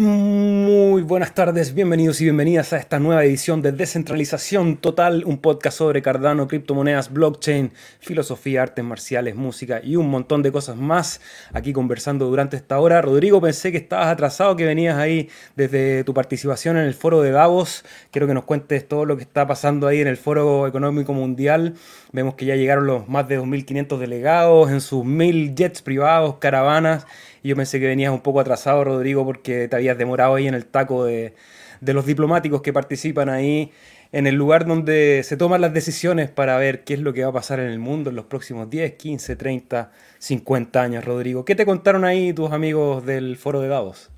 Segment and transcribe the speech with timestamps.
[0.00, 5.78] Muy buenas tardes, bienvenidos y bienvenidas a esta nueva edición de Descentralización Total, un podcast
[5.78, 11.20] sobre Cardano, criptomonedas, blockchain, filosofía, artes marciales, música y un montón de cosas más.
[11.52, 13.02] Aquí conversando durante esta hora.
[13.02, 17.32] Rodrigo, pensé que estabas atrasado, que venías ahí desde tu participación en el foro de
[17.32, 17.84] Davos.
[18.12, 21.74] Quiero que nos cuentes todo lo que está pasando ahí en el foro económico mundial.
[22.12, 27.04] Vemos que ya llegaron los más de 2.500 delegados en sus mil jets privados, caravanas
[27.48, 30.66] yo pensé que venías un poco atrasado, Rodrigo, porque te habías demorado ahí en el
[30.66, 31.34] taco de,
[31.80, 33.72] los diplomáticos que participan ahí
[34.12, 37.30] en el lugar donde se toman las decisiones para ver qué es lo que va
[37.30, 41.44] a pasar en el mundo en los próximos 10, 15, 30, 50 años, Rodrigo.
[41.44, 44.10] ¿Qué te contaron ahí tus amigos del foro de Davos?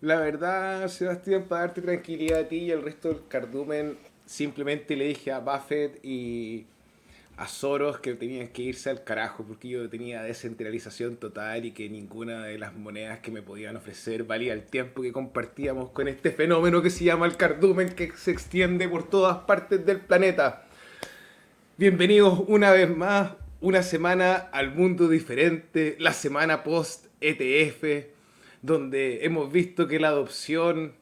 [0.00, 5.06] La verdad, Sebastián, para darte tranquilidad a ti y al resto del cardumen, simplemente le
[5.06, 6.66] dije a Buffett y
[7.36, 11.88] a Soros que tenían que irse al carajo porque yo tenía descentralización total y que
[11.88, 16.30] ninguna de las monedas que me podían ofrecer valía el tiempo que compartíamos con este
[16.30, 20.64] fenómeno que se llama el cardumen que se extiende por todas partes del planeta.
[21.76, 28.06] Bienvenidos una vez más, una semana al mundo diferente, la semana post ETF,
[28.62, 30.94] donde hemos visto que la adopción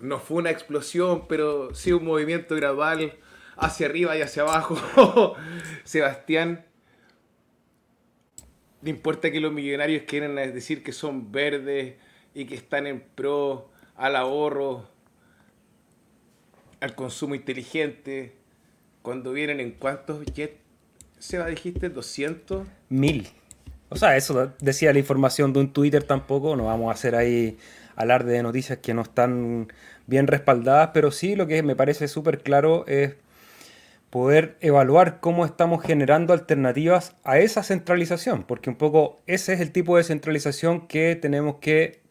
[0.00, 3.12] no fue una explosión, pero sí un movimiento gradual
[3.60, 5.36] hacia arriba y hacia abajo.
[5.84, 6.64] Sebastián,
[8.82, 11.94] no importa que los millonarios quieran decir que son verdes
[12.34, 14.88] y que están en pro al ahorro,
[16.80, 18.34] al consumo inteligente,
[19.02, 20.56] cuando vienen en cuántos jets,
[21.18, 22.66] Seba, dijiste 200?
[22.88, 23.28] Mil.
[23.90, 27.58] O sea, eso decía la información de un Twitter tampoco, no vamos a hacer ahí
[27.96, 29.70] alarde de noticias que no están
[30.06, 33.16] bien respaldadas, pero sí lo que me parece súper claro es
[34.10, 39.70] poder evaluar cómo estamos generando alternativas a esa centralización, porque un poco ese es el
[39.70, 42.02] tipo de centralización que tenemos que,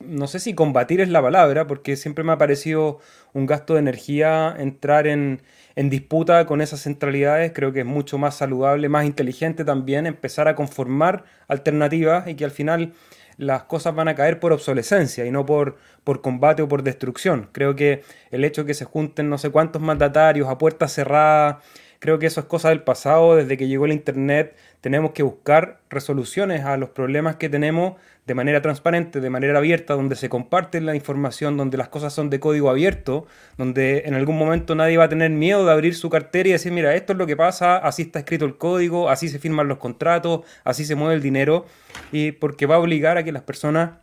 [0.00, 2.98] no sé si combatir es la palabra, porque siempre me ha parecido
[3.32, 5.40] un gasto de energía entrar en,
[5.76, 10.48] en disputa con esas centralidades, creo que es mucho más saludable, más inteligente también empezar
[10.48, 12.92] a conformar alternativas y que al final
[13.38, 17.48] las cosas van a caer por obsolescencia y no por, por combate o por destrucción.
[17.52, 21.56] Creo que el hecho de que se junten no sé cuántos mandatarios a puertas cerradas,
[21.98, 23.36] creo que eso es cosa del pasado.
[23.36, 28.34] Desde que llegó el Internet tenemos que buscar resoluciones a los problemas que tenemos de
[28.34, 32.38] manera transparente, de manera abierta, donde se comparte la información, donde las cosas son de
[32.38, 33.26] código abierto,
[33.58, 36.70] donde en algún momento nadie va a tener miedo de abrir su cartera y decir,
[36.70, 39.78] mira, esto es lo que pasa, así está escrito el código, así se firman los
[39.78, 41.66] contratos, así se mueve el dinero,
[42.12, 43.98] y porque va a obligar a que las personas,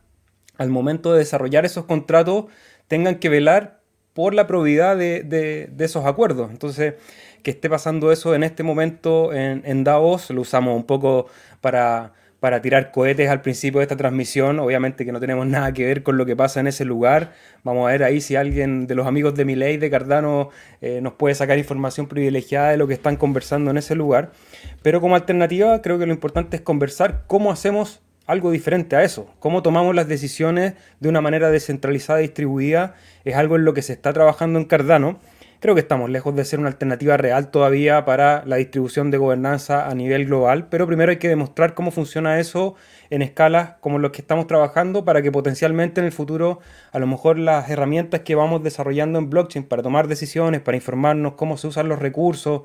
[0.58, 2.48] al momento de desarrollar esos contratos,
[2.90, 3.80] tengan que velar
[4.14, 6.52] por la probidad de, esos acuerdos.
[6.52, 6.96] Entonces,
[7.44, 11.28] que esté pasando eso en este momento en, en Davos, lo usamos un poco
[11.62, 14.60] para para tirar cohetes al principio de esta transmisión.
[14.60, 17.32] Obviamente que no tenemos nada que ver con lo que pasa en ese lugar.
[17.64, 20.50] Vamos a ver ahí si alguien de los amigos de Miley, de Cardano,
[20.82, 24.34] eh, nos puede sacar información privilegiada de lo que están conversando en ese lugar.
[24.82, 29.30] Pero como alternativa, creo que lo importante es conversar cómo hacemos algo diferente a eso.
[29.40, 33.82] Cómo tomamos las decisiones de una manera descentralizada y distribuida es algo en lo que
[33.82, 35.18] se está trabajando en Cardano.
[35.64, 39.88] Creo que estamos lejos de ser una alternativa real todavía para la distribución de gobernanza
[39.88, 42.76] a nivel global, pero primero hay que demostrar cómo funciona eso
[43.10, 46.60] en escalas como los que estamos trabajando para que potencialmente en el futuro
[46.92, 51.36] a lo mejor las herramientas que vamos desarrollando en blockchain para tomar decisiones, para informarnos
[51.36, 52.64] cómo se usan los recursos,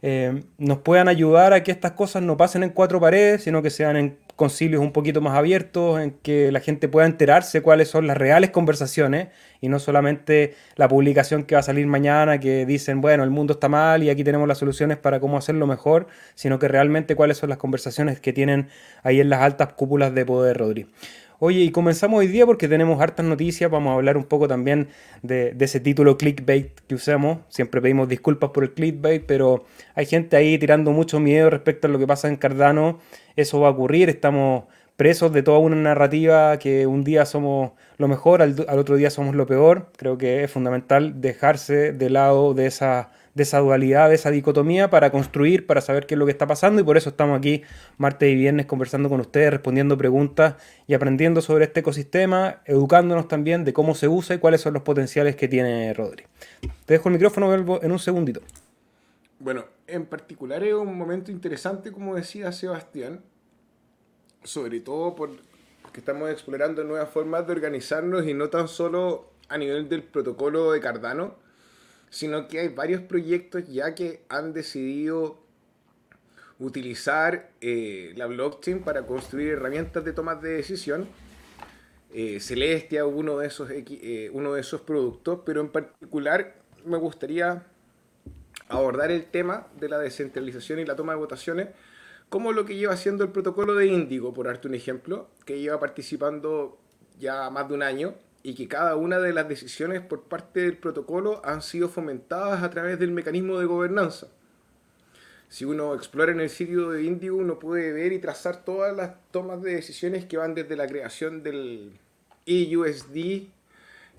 [0.00, 3.68] eh, nos puedan ayudar a que estas cosas no pasen en cuatro paredes, sino que
[3.68, 8.06] sean en concilios un poquito más abiertos, en que la gente pueda enterarse cuáles son
[8.06, 9.28] las reales conversaciones
[9.60, 13.54] y no solamente la publicación que va a salir mañana que dicen, bueno, el mundo
[13.54, 17.36] está mal y aquí tenemos las soluciones para cómo hacerlo mejor, sino que realmente cuáles
[17.36, 18.68] son las conversaciones que tienen
[19.02, 20.86] ahí en las altas cúpulas de poder, Rodri.
[21.44, 24.86] Oye, y comenzamos hoy día porque tenemos hartas noticias, vamos a hablar un poco también
[25.22, 29.64] de, ese título clickbait que usamos, siempre pedimos disculpas por el clickbait, pero
[29.96, 33.00] hay gente ahí tirando mucho miedo respecto a lo que pasa en Cardano,
[33.36, 34.64] eso va a ocurrir, estamos
[34.96, 39.34] presos de toda una narrativa que un día somos lo mejor, al, otro día somos
[39.34, 44.14] lo peor, creo que es fundamental dejarse de lado de esa de esa dualidad, de
[44.14, 47.10] esa dicotomía para construir, para saber qué es lo que está pasando y por eso
[47.10, 47.62] estamos aquí
[47.96, 50.56] martes y viernes conversando con ustedes, respondiendo preguntas
[50.86, 54.82] y aprendiendo sobre este ecosistema, educándonos también de cómo se usa y cuáles son los
[54.82, 56.24] potenciales que tiene Rodri.
[56.84, 58.42] Te dejo el micrófono en un segundito.
[59.42, 63.24] Bueno, en particular es un momento interesante, como decía Sebastián,
[64.44, 65.40] sobre todo porque
[65.96, 70.78] estamos explorando nuevas formas de organizarnos y no tan solo a nivel del protocolo de
[70.78, 71.34] Cardano,
[72.08, 75.40] sino que hay varios proyectos ya que han decidido
[76.60, 81.08] utilizar eh, la blockchain para construir herramientas de toma de decisión.
[82.14, 86.54] eh, Celestia, uno de, esos, eh, uno de esos productos, pero en particular
[86.84, 87.66] me gustaría
[88.72, 91.68] abordar el tema de la descentralización y la toma de votaciones
[92.28, 95.78] como lo que lleva haciendo el protocolo de Índigo, por darte un ejemplo, que lleva
[95.78, 96.78] participando
[97.18, 100.78] ya más de un año y que cada una de las decisiones por parte del
[100.78, 104.28] protocolo han sido fomentadas a través del mecanismo de gobernanza.
[105.50, 109.12] Si uno explora en el sitio de Indigo, uno puede ver y trazar todas las
[109.30, 111.92] tomas de decisiones que van desde la creación del
[112.46, 113.48] EUSD,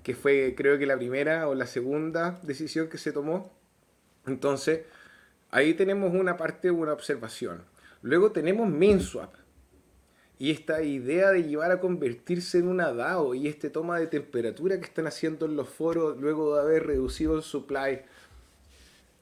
[0.04, 3.50] que fue creo que la primera o la segunda decisión que se tomó.
[4.26, 4.82] Entonces,
[5.50, 7.62] ahí tenemos una parte, una observación.
[8.02, 9.34] Luego tenemos MinSwap.
[10.38, 14.78] Y esta idea de llevar a convertirse en una DAO y este toma de temperatura
[14.78, 18.00] que están haciendo en los foros luego de haber reducido el supply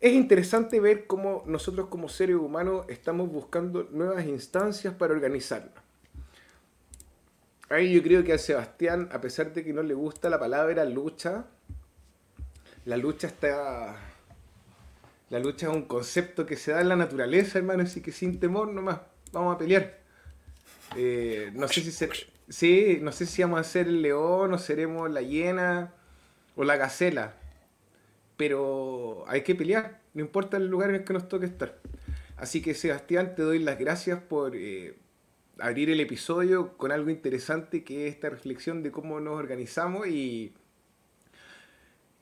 [0.03, 5.73] es interesante ver cómo nosotros como seres humanos estamos buscando nuevas instancias para organizarnos.
[7.69, 10.85] Ahí yo creo que a Sebastián, a pesar de que no le gusta la palabra
[10.85, 11.47] lucha,
[12.85, 13.95] la lucha está...
[15.32, 18.38] La lucha es un concepto que se da en la naturaleza, hermano, así que sin
[18.38, 19.00] temor nomás
[19.32, 19.99] vamos a pelear.
[20.94, 21.90] Eh, no sé si
[22.49, 25.94] sí, no sé si vamos a ser el león o seremos la hiena
[26.55, 27.34] o la gacela
[28.43, 31.79] pero hay que pelear, no importa el lugar en el que nos toque estar.
[32.37, 34.96] Así que Sebastián, te doy las gracias por eh,
[35.61, 40.55] abrir el episodio con algo interesante que es esta reflexión de cómo nos organizamos y,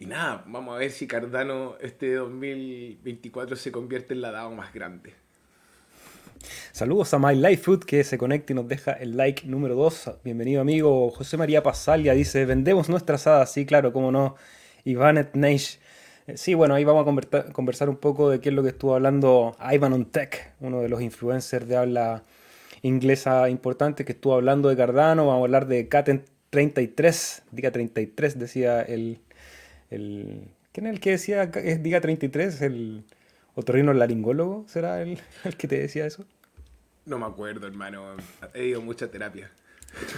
[0.00, 4.72] y nada, vamos a ver si Cardano este 2024 se convierte en la DAO más
[4.72, 5.12] grande.
[6.72, 10.12] Saludos a My Life Food que se conecta y nos deja el like número 2.
[10.24, 14.36] Bienvenido amigo José María Pasalia, dice, vendemos nuestra asada, sí, claro, cómo no.
[14.84, 15.78] Ivanet Neish
[16.26, 18.94] eh, sí, bueno, ahí vamos a conversar un poco de qué es lo que estuvo
[18.94, 22.24] hablando Ivan on Tech, uno de los influencers de habla
[22.80, 25.26] inglesa importante que estuvo hablando de Cardano.
[25.26, 29.20] Vamos a hablar de KT33, Diga 33, decía el,
[29.90, 30.48] el.
[30.72, 32.62] ¿Quién es el que decía Diga 33?
[32.62, 33.04] ¿El
[33.54, 34.64] otorrino laringólogo?
[34.68, 36.24] ¿Será el, el que te decía eso?
[37.06, 38.16] No me acuerdo, hermano.
[38.54, 39.50] He ido mucha terapia.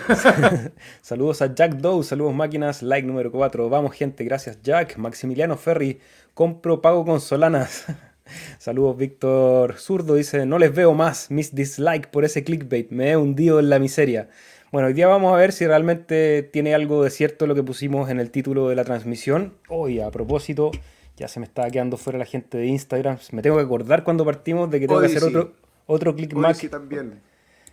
[1.01, 3.69] saludos a Jack Doe, saludos máquinas, like número 4.
[3.69, 4.97] Vamos gente, gracias Jack.
[4.97, 6.01] Maximiliano Ferry,
[6.35, 7.87] compro, pago con Solanas.
[8.59, 13.17] saludos Víctor Zurdo, dice, no les veo más, mis dislike por ese clickbait, me he
[13.17, 14.29] hundido en la miseria.
[14.73, 18.09] Bueno, hoy día vamos a ver si realmente tiene algo de cierto lo que pusimos
[18.09, 19.53] en el título de la transmisión.
[19.69, 20.71] Hoy, a propósito,
[21.15, 23.19] ya se me estaba quedando fuera la gente de Instagram.
[23.33, 25.53] Me tengo que acordar cuando partimos de que tengo que hacer otro,
[25.85, 26.33] otro click
[26.71, 27.21] también.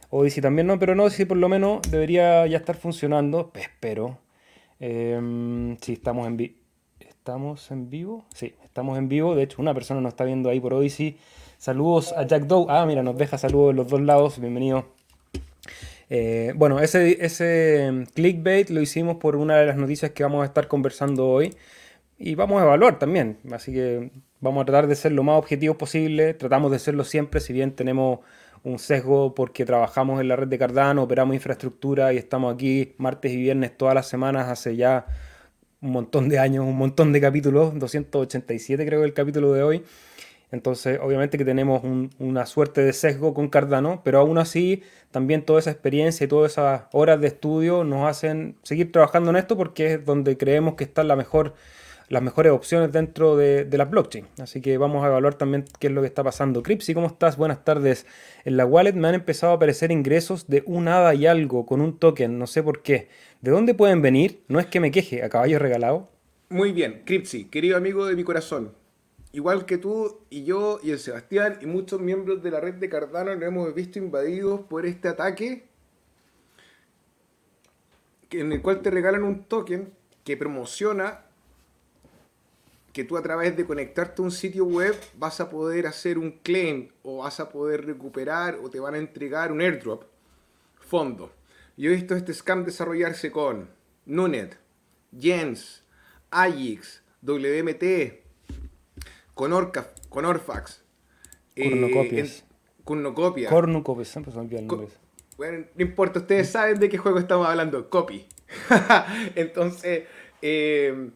[0.09, 3.53] Odyssey también no, pero no, si por lo menos debería ya estar funcionando.
[3.53, 4.17] Espero.
[4.81, 6.55] Eh, sí, estamos en vivo.
[6.99, 8.25] ¿Estamos en vivo?
[8.35, 9.35] Sí, estamos en vivo.
[9.35, 11.17] De hecho, una persona nos está viendo ahí por Odyssey.
[11.57, 12.65] Saludos a Jack Doe.
[12.67, 14.37] Ah, mira, nos deja saludos de los dos lados.
[14.41, 14.98] Bienvenido.
[16.09, 20.43] Eh, bueno, ese, ese em, clickbait lo hicimos por una de las noticias que vamos
[20.43, 21.55] a estar conversando hoy.
[22.17, 23.37] Y vamos a evaluar también.
[23.51, 24.11] Así que
[24.41, 26.33] vamos a tratar de ser lo más objetivos posible.
[26.33, 28.19] Tratamos de serlo siempre, si bien tenemos
[28.63, 33.31] un sesgo porque trabajamos en la red de Cardano, operamos infraestructura y estamos aquí martes
[33.31, 35.05] y viernes todas las semanas hace ya
[35.81, 39.83] un montón de años, un montón de capítulos, 287 creo el capítulo de hoy.
[40.51, 41.83] Entonces, obviamente que tenemos
[42.17, 46.53] una suerte de sesgo con Cardano, pero aún así, también toda esa experiencia y todas
[46.53, 50.83] esas horas de estudio nos hacen seguir trabajando en esto porque es donde creemos que
[50.83, 51.53] está la mejor
[52.09, 54.25] las mejores opciones dentro de, la blockchain.
[54.39, 56.63] Así que vamos a evaluar también qué es lo que está pasando.
[56.63, 57.37] Cripsy, ¿cómo estás?
[57.37, 58.05] Buenas tardes.
[58.45, 61.81] En la wallet me han empezado a aparecer ingresos de un hada y algo con
[61.81, 63.09] un token, no sé por qué.
[63.41, 64.41] ¿De dónde pueden venir?
[64.47, 66.09] No es que me queje, a caballo regalado.
[66.49, 68.73] Muy bien, Cripsy, querido amigo de mi corazón.
[69.31, 72.89] Igual que tú y yo y el Sebastián y muchos miembros de la red de
[72.89, 75.69] Cardano nos hemos visto invadidos por este ataque
[78.31, 79.93] en el cual te regalan un token
[80.23, 81.25] que promociona
[82.93, 86.31] que tú a través de conectarte a un sitio web vas a poder hacer un
[86.31, 90.03] claim o vas a poder recuperar o te van a entregar un airdrop
[90.79, 91.31] fondo.
[91.77, 93.69] Yo he visto este scam desarrollarse con
[94.05, 94.57] Nunet,
[95.17, 95.83] Jens,
[96.31, 98.28] Agix, WMT,
[99.39, 100.83] con, Orca, con Orfax.
[101.55, 102.43] Cornucopias.
[102.83, 103.49] Cornucopias.
[103.49, 104.89] Cornucopias, siempre se nombre.
[105.37, 108.27] Bueno, no importa, ustedes saben de qué juego estamos hablando, copy.
[109.35, 110.03] Entonces,
[110.41, 111.09] eh,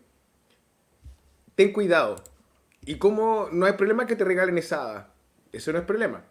[1.55, 2.15] ten cuidado.
[2.85, 5.13] Y como no hay problema que te regalen esa hada.
[5.51, 6.23] Eso no es problema.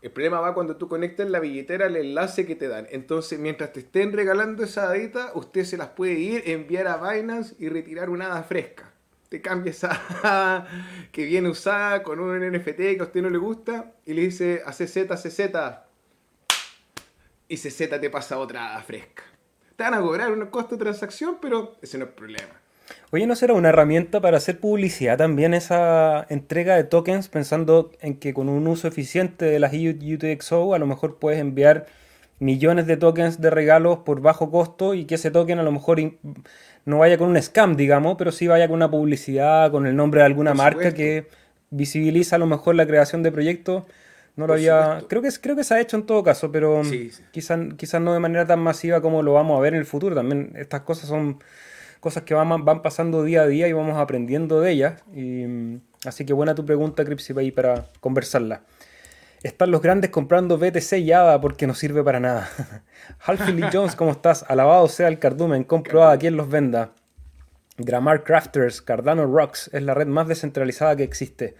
[0.00, 2.88] El problema va cuando tú conectas la billetera al enlace que te dan.
[2.90, 7.54] Entonces, mientras te estén regalando esa hadita, usted se las puede ir, enviar a Binance
[7.60, 8.91] y retirar una hada fresca.
[9.32, 10.68] Te cambia esa hada
[11.10, 14.60] que viene usada con un NFT que a usted no le gusta y le dice
[14.66, 15.40] a CZ, CZ.
[17.48, 19.22] Y CZ te pasa otra fresca.
[19.74, 22.60] te van a cobrar un costo de transacción, pero ese no es problema.
[23.10, 28.18] Oye, ¿no será una herramienta para hacer publicidad también esa entrega de tokens, pensando en
[28.18, 31.86] que con un uso eficiente de las UTXO a lo mejor puedes enviar
[32.38, 36.00] millones de tokens de regalos por bajo costo y que ese token a lo mejor
[36.84, 40.20] no vaya con un scam, digamos, pero sí vaya con una publicidad, con el nombre
[40.20, 41.26] de alguna marca que
[41.70, 43.84] visibiliza a lo mejor la creación de proyectos?
[44.36, 45.02] No lo había.
[45.08, 46.82] Creo que, creo que se ha hecho en todo caso, pero
[47.32, 50.14] Quizás, no de manera tan masiva como lo vamos a ver en el futuro.
[50.14, 51.38] También estas cosas son
[52.00, 55.02] cosas que van, van pasando día a día y vamos aprendiendo de ellas.
[55.14, 58.62] Y, así que buena tu pregunta, Cripsy, para conversarla.
[59.42, 62.48] Están los grandes comprando BTC y ADA porque no sirve para nada.
[63.18, 64.44] Halfie Jones, ¿cómo estás?
[64.48, 66.92] Alabado sea el cardumen, compro ADA, quien los venda.
[67.76, 71.56] Grammar Crafters, Cardano Rocks, es la red más descentralizada que existe.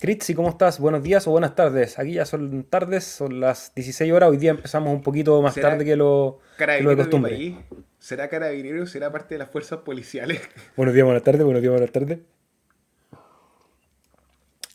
[0.00, 0.80] Critzy, ¿cómo estás?
[0.80, 1.96] Buenos días o buenas tardes.
[2.00, 4.30] Aquí ya son tardes, son las 16 horas.
[4.30, 7.56] Hoy día empezamos un poquito más tarde que lo, que lo de costumbre.
[8.00, 8.84] ¿Será carabinero?
[8.86, 10.40] ¿Será parte de las fuerzas policiales?
[10.76, 12.18] Buenos días, buenas tardes, buenos días, buenas tardes.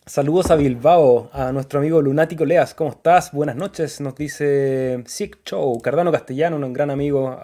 [0.07, 2.73] Saludos a Bilbao, a nuestro amigo Lunático Leas.
[2.73, 3.33] ¿Cómo estás?
[3.33, 7.37] Buenas noches, nos dice Sick Show, Cardano Castellano, un gran amigo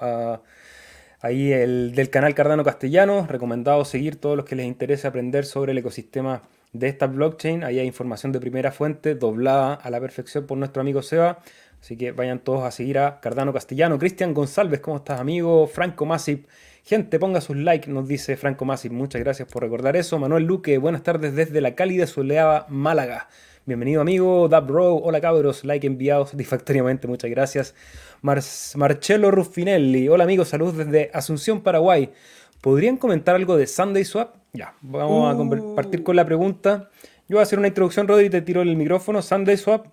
[1.20, 3.28] ahí el, del canal Cardano Castellano.
[3.28, 7.66] Recomendado seguir todos los que les interese aprender sobre el ecosistema de esta blockchain.
[7.66, 11.40] Ahí hay información de primera fuente, doblada a la perfección por nuestro amigo Seba.
[11.82, 14.00] Así que vayan todos a seguir a Cardano Castellano.
[14.00, 15.68] Cristian González, ¿cómo estás, amigo?
[15.68, 16.44] Franco Massive.
[16.86, 18.94] Gente, ponga sus likes, nos dice Franco Massive.
[18.94, 20.20] Muchas gracias por recordar eso.
[20.20, 23.30] Manuel Luque, buenas tardes desde la cálida soleada Málaga.
[23.66, 24.50] Bienvenido, amigo.
[24.50, 25.64] Bro, hola cabros.
[25.64, 27.74] Like enviado satisfactoriamente, muchas gracias.
[28.22, 30.44] Marcelo Ruffinelli, hola, amigo.
[30.44, 32.12] Saludos desde Asunción, Paraguay.
[32.60, 34.36] ¿Podrían comentar algo de Sunday Swap?
[34.52, 35.76] Ya, vamos a uh.
[35.76, 36.90] partir con la pregunta.
[37.30, 39.22] Yo voy a hacer una introducción, Rodri, y te tiro el micrófono.
[39.22, 39.88] Sunday Swap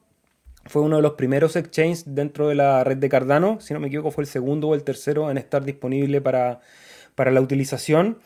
[0.66, 3.60] fue uno de los primeros exchanges dentro de la red de Cardano.
[3.60, 6.60] Si no me equivoco, fue el segundo o el tercero en estar disponible para,
[7.30, 8.18] la utilización.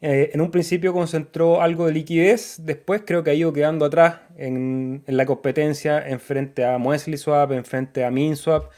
[0.00, 4.16] Eh, en un principio concentró algo de liquidez, después creo que ha ido quedando atrás
[4.36, 8.70] en, en la competencia en frente a Muesli Swap, en frente a MinSwap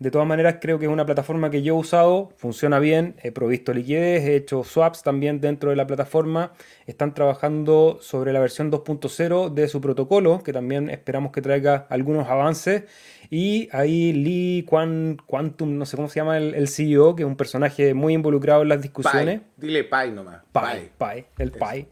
[0.00, 3.32] de todas maneras, creo que es una plataforma que yo he usado, funciona bien, he
[3.32, 6.54] provisto liquidez, he hecho swaps también dentro de la plataforma.
[6.86, 12.28] Están trabajando sobre la versión 2.0 de su protocolo, que también esperamos que traiga algunos
[12.28, 12.84] avances.
[13.30, 17.94] Y ahí Lee Quantum, no sé cómo se llama el, CEO, que es un personaje
[17.94, 19.42] muy involucrado en las discusiones.
[19.56, 20.42] Dile Pai nomás.
[20.52, 21.86] Pai, Pai, el Pai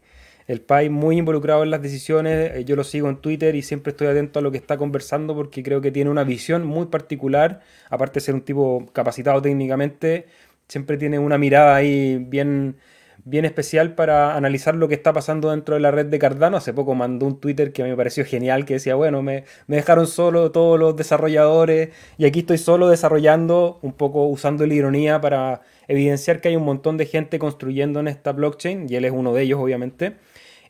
[0.49, 3.91] el PAI muy involucrado en las decisiones, eh, yo lo sigo en Twitter y siempre
[3.91, 7.61] estoy atento a lo que está conversando porque creo que tiene una visión muy particular,
[7.91, 10.25] aparte de ser un tipo capacitado técnicamente,
[10.67, 12.77] siempre tiene una mirada ahí bien,
[13.25, 16.57] bien especial para analizar lo que está pasando dentro de la red de Cardano.
[16.57, 20.07] Hace poco mandó un Twitter que me pareció genial, que decía, bueno, me, me dejaron
[20.07, 25.61] solo todos los desarrolladores y aquí estoy solo desarrollando, un poco usando la ironía para
[25.87, 29.33] evidenciar que hay un montón de gente construyendo en esta blockchain, y él es uno
[29.33, 30.15] de ellos, obviamente.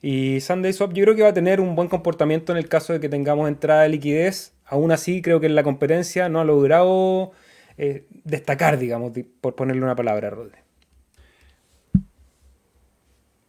[0.02, 2.94] Y Sunday Swap yo creo que va a tener un buen comportamiento en el caso
[2.94, 4.54] de que tengamos entrada de liquidez.
[4.66, 7.32] Aún así, creo que en la competencia no ha logrado
[7.78, 10.58] eh, destacar, digamos, por ponerle una palabra, Rodri.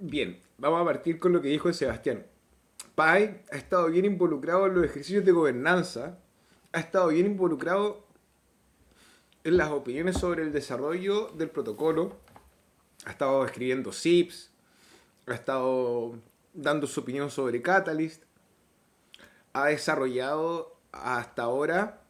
[0.02, 2.24] Bien, vamos a partir con lo que dijo Sebastián.
[2.94, 6.18] Pai ha estado bien involucrado en los ejercicios de gobernanza,
[6.72, 8.06] ha estado bien involucrado
[9.44, 12.16] en las opiniones sobre el desarrollo del protocolo,
[13.04, 14.50] ha estado escribiendo SIPs,
[15.26, 16.14] ha estado
[16.54, 18.22] dando su opinión sobre Catalyst.
[19.52, 22.02] Ha desarrollado hasta ahora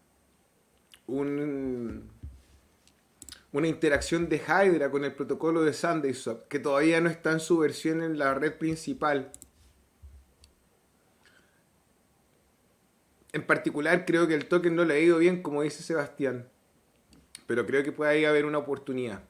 [1.09, 2.10] un,
[3.53, 7.59] una interacción de Hydra con el protocolo de SundaySwap, que todavía no está en su
[7.59, 9.33] versión en la red principal.
[13.33, 16.49] En particular, creo que el token no le ha ido bien, como dice Sebastián.
[17.47, 19.23] Pero creo que puede haber una oportunidad.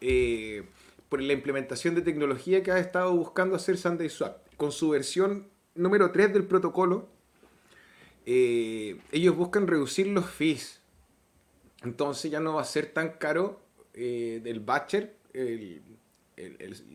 [0.00, 0.64] Eh,
[1.08, 4.38] por la implementación de tecnología que ha estado buscando hacer SundaySwap.
[4.56, 7.08] Con su versión número 3 del protocolo,
[8.26, 10.80] eh, ellos buscan reducir los fees.
[11.84, 13.60] Entonces ya no va a ser tan caro
[13.92, 15.82] eh, del batcher, el,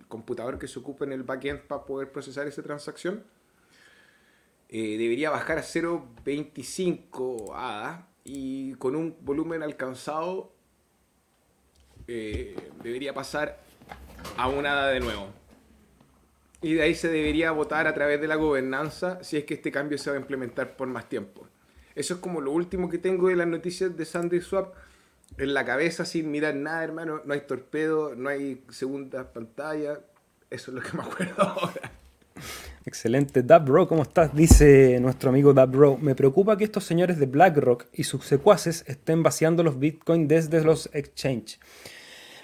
[0.08, 3.24] computador que se ocupa en el backend para poder procesar esa transacción.
[4.68, 10.54] Eh, debería bajar a 0.25 ADA y con un volumen alcanzado
[12.08, 13.60] debería pasar
[14.38, 15.28] a una de nuevo.
[16.62, 19.72] Y de ahí se debería votar a través de la gobernanza si es que este
[19.72, 21.48] cambio se va a implementar por más tiempo.
[22.00, 24.74] Eso es como lo último que tengo de las noticias de Sunday Swap
[25.38, 27.22] en la cabeza sin mirar nada, hermano.
[27.26, 30.00] No hay torpedo, no hay segunda pantalla.
[30.50, 31.92] Eso es lo que me acuerdo ahora.
[32.86, 33.42] Excelente.
[33.42, 34.34] Bro, ¿cómo estás?
[34.34, 35.98] Dice nuestro amigo Bro.
[35.98, 40.64] Me preocupa que estos señores de BlackRock y sus secuaces estén vaciando los Bitcoin desde
[40.64, 41.60] los exchange.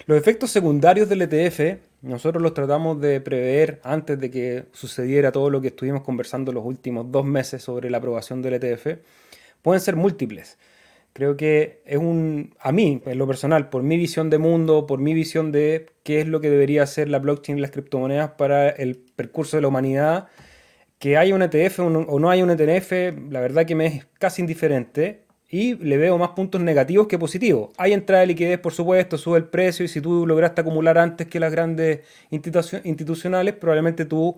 [0.04, 5.48] Los efectos secundarios del ETF, nosotros los tratamos de prever antes de que sucediera todo
[5.48, 8.98] lo que estuvimos conversando los últimos dos meses sobre la aprobación del ETF,
[9.66, 10.58] pueden ser múltiples.
[11.12, 15.00] Creo que es un, a mí, en lo personal, por mi visión de mundo, por
[15.00, 18.68] mi visión de qué es lo que debería hacer la blockchain y las criptomonedas para
[18.68, 20.28] el percurso de la humanidad,
[21.00, 22.92] que haya un ETF o no haya un ETF,
[23.28, 27.70] la verdad que me es casi indiferente y le veo más puntos negativos que positivos.
[27.76, 31.26] Hay entrada de liquidez, por supuesto, sube el precio y si tú lograste acumular antes
[31.26, 34.36] que las grandes institucionales, probablemente tu,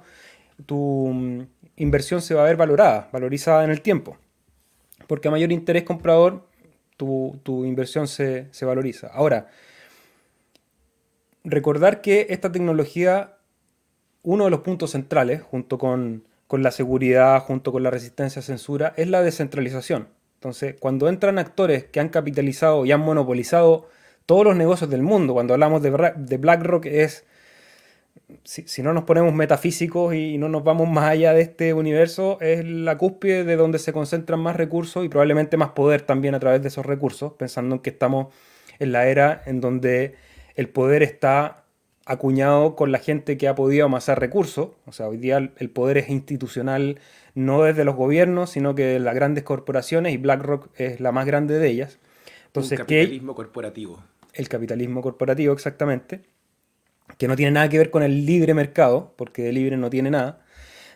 [0.64, 1.42] tu mm,
[1.76, 4.16] inversión se va a ver valorada, valorizada en el tiempo.
[5.08, 6.46] Porque a mayor interés comprador,
[6.96, 9.08] tu, inversión se, valoriza.
[9.08, 9.48] Ahora,
[11.42, 13.38] recordar que esta tecnología,
[14.22, 18.42] uno de los puntos centrales, junto con, con la seguridad, junto con la resistencia a
[18.44, 20.08] censura, es la descentralización.
[20.34, 23.88] Entonces, cuando entran actores que han capitalizado y han monopolizado
[24.26, 27.24] todos los negocios del mundo, cuando hablamos de BlackRock es
[28.44, 32.64] si, no nos ponemos metafísicos y no nos vamos más allá de este universo, es
[32.64, 36.62] la cúspide de donde se concentran más recursos y probablemente más poder también a través
[36.62, 38.32] de esos recursos, pensando en que estamos
[38.78, 40.14] en la era en donde
[40.54, 41.64] el poder está
[42.06, 44.70] acuñado con la gente que ha podido amasar recursos.
[44.86, 47.00] O sea, hoy día el poder es institucional
[47.34, 51.26] no desde los gobiernos, sino que de las grandes corporaciones y BlackRock es la más
[51.26, 51.98] grande de ellas.
[52.46, 54.02] Entonces, el capitalismo corporativo.
[54.32, 56.22] El capitalismo corporativo, exactamente
[57.16, 60.10] que no tiene nada que ver con el libre mercado, porque de libre no tiene
[60.10, 60.40] nada.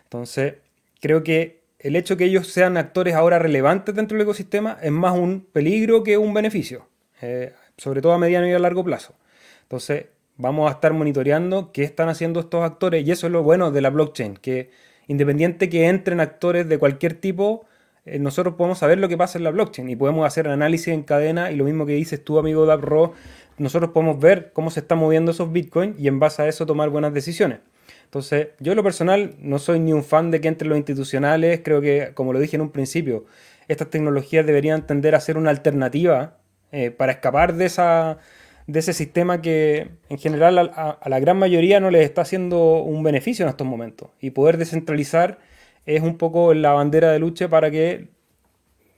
[0.03, 0.55] Entonces,
[1.01, 5.17] creo que el hecho que ellos sean actores ahora relevantes dentro del ecosistema es más
[5.17, 6.87] un peligro que un beneficio,
[7.21, 9.15] eh, sobre todo a mediano y a largo plazo.
[9.63, 10.05] Entonces,
[10.37, 13.81] vamos a estar monitoreando qué están haciendo estos actores y eso es lo bueno de
[13.81, 14.71] la blockchain, que
[15.07, 17.65] independiente que entren actores de cualquier tipo,
[18.05, 21.03] eh, nosotros podemos saber lo que pasa en la blockchain y podemos hacer análisis en
[21.03, 23.13] cadena y lo mismo que dices tú, amigo Dabro,
[23.57, 26.89] nosotros podemos ver cómo se están moviendo esos bitcoins y en base a eso tomar
[26.89, 27.59] buenas decisiones.
[28.05, 31.61] Entonces, yo en lo personal no soy ni un fan de que entre los institucionales,
[31.63, 33.25] creo que, como lo dije en un principio,
[33.67, 36.37] estas tecnologías deberían tender a ser una alternativa
[36.71, 38.19] eh, para escapar de, esa,
[38.67, 42.83] de ese sistema que en general a, a, la gran mayoría no les está haciendo
[42.83, 44.09] un beneficio en estos momentos.
[44.19, 45.39] Y poder descentralizar
[45.85, 48.09] es un poco la bandera de lucha para que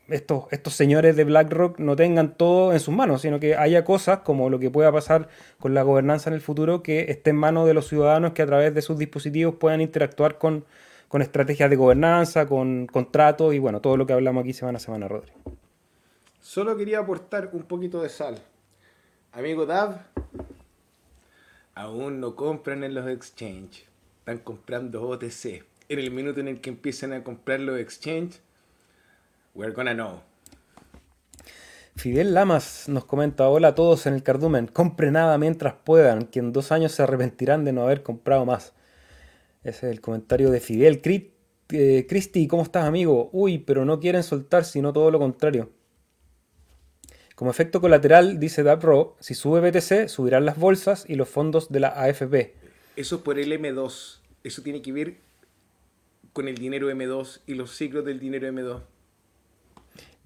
[0.07, 4.19] estos, estos señores de BlackRock no tengan todo en sus manos, sino que haya cosas
[4.19, 7.65] como lo que pueda pasar con la gobernanza en el futuro que esté en manos
[7.65, 10.65] de los ciudadanos que a través de sus dispositivos puedan interactuar con,
[11.15, 15.07] estrategias de gobernanza, con contratos y bueno, todo lo que hablamos aquí semana a semana,
[15.07, 15.31] Rodri.
[16.41, 18.37] Solo quería aportar un poquito de sal.
[19.31, 20.01] Amigo Dav,
[21.73, 23.85] aún no compran en los exchange.
[24.19, 25.63] Están comprando OTC.
[25.87, 28.41] En el minuto en el que empiecen a comprar los exchange,
[29.55, 30.21] We're gonna know.
[31.95, 36.39] Fidel Lamas nos comenta, hola a todos en el cardumen, compre nada mientras puedan, que
[36.39, 38.73] en dos años se arrepentirán de no haber comprado más.
[39.63, 41.01] Ese es el comentario de Fidel.
[41.69, 43.29] Eh, Cristi, ¿cómo estás amigo?
[43.31, 45.71] Uy, pero no quieren soltar, sino todo lo contrario.
[47.33, 51.79] Como efecto colateral, dice DAPRO, si sube BTC, subirán las bolsas y los fondos de
[51.79, 52.55] la AFP.
[52.97, 54.19] Eso es por el M2.
[54.43, 55.15] Eso tiene que ver
[56.33, 58.81] con el dinero M2 y los ciclos del dinero M2.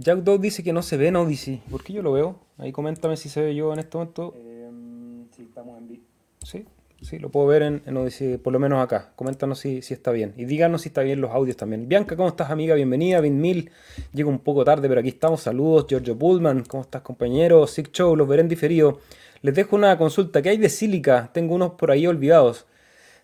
[0.01, 1.61] Jack Dog dice que no se ve en Odyssey.
[1.69, 2.39] ¿Por qué yo lo veo?
[2.57, 4.33] Ahí coméntame si se ve yo en este momento.
[4.37, 6.03] Em, sí, estamos en vivo.
[6.41, 6.65] Sí,
[7.01, 9.11] sí, lo puedo ver en, Odyssey, por lo menos acá.
[9.17, 10.33] Coméntanos si, si, está bien.
[10.37, 11.89] Y díganos si está bien los audios también.
[11.89, 12.75] Bianca, ¿cómo estás, amiga?
[12.75, 13.19] Bienvenida.
[13.19, 13.71] Vin Mil.
[14.13, 15.41] Llego un poco tarde, pero aquí estamos.
[15.41, 15.85] Saludos.
[15.89, 17.67] Giorgio Pullman, ¿cómo estás, compañero?
[17.67, 19.01] Sick Show, los veré en diferido.
[19.41, 20.41] Les dejo una consulta.
[20.41, 21.29] ¿Qué hay de sílica?
[21.33, 22.67] Tengo unos por ahí olvidados.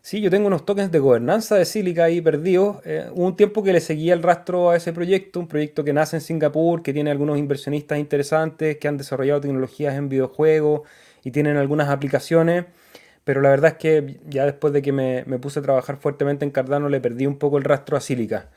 [0.05, 2.77] Sí, yo tengo unos tokens de gobernanza de Silica ahí perdidos.
[2.85, 5.93] Eh, hubo un tiempo que le seguía el rastro a ese proyecto, un proyecto que
[5.93, 10.81] nace en Singapur, que tiene algunos inversionistas interesantes, que han desarrollado tecnologías en videojuegos
[11.23, 12.65] y tienen algunas aplicaciones.
[13.23, 16.51] Pero la verdad es que ya después de que me, puse a trabajar fuertemente en
[16.51, 18.51] Cardano, le perdí un poco el rastro a Silica.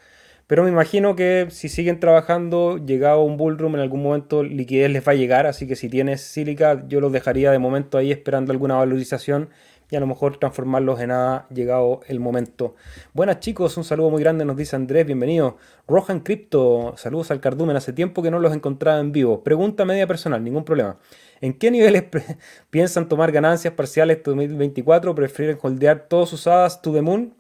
[0.46, 4.90] Pero me imagino que si siguen trabajando, llegado a un bullroom, en algún momento liquidez
[4.90, 5.46] les va a llegar.
[5.46, 9.48] Así que si tienes Silica, yo los dejaría de momento ahí esperando alguna valorización
[9.90, 12.74] y a lo mejor transformarlos en nada llegado el momento.
[13.14, 15.56] Buenas chicos, un saludo muy grande, nos dice Andrés, bienvenido.
[15.86, 19.42] Rohan Crypto, saludos al Cardumen, hace tiempo que no los encontraba en vivo.
[19.42, 20.98] Pregunta media personal, ningún problema.
[21.40, 22.04] ¿En qué niveles
[22.70, 25.14] piensan tomar ganancias parciales 2024?
[25.14, 27.34] ¿Prefieren holdear todos sus hadas to the moon?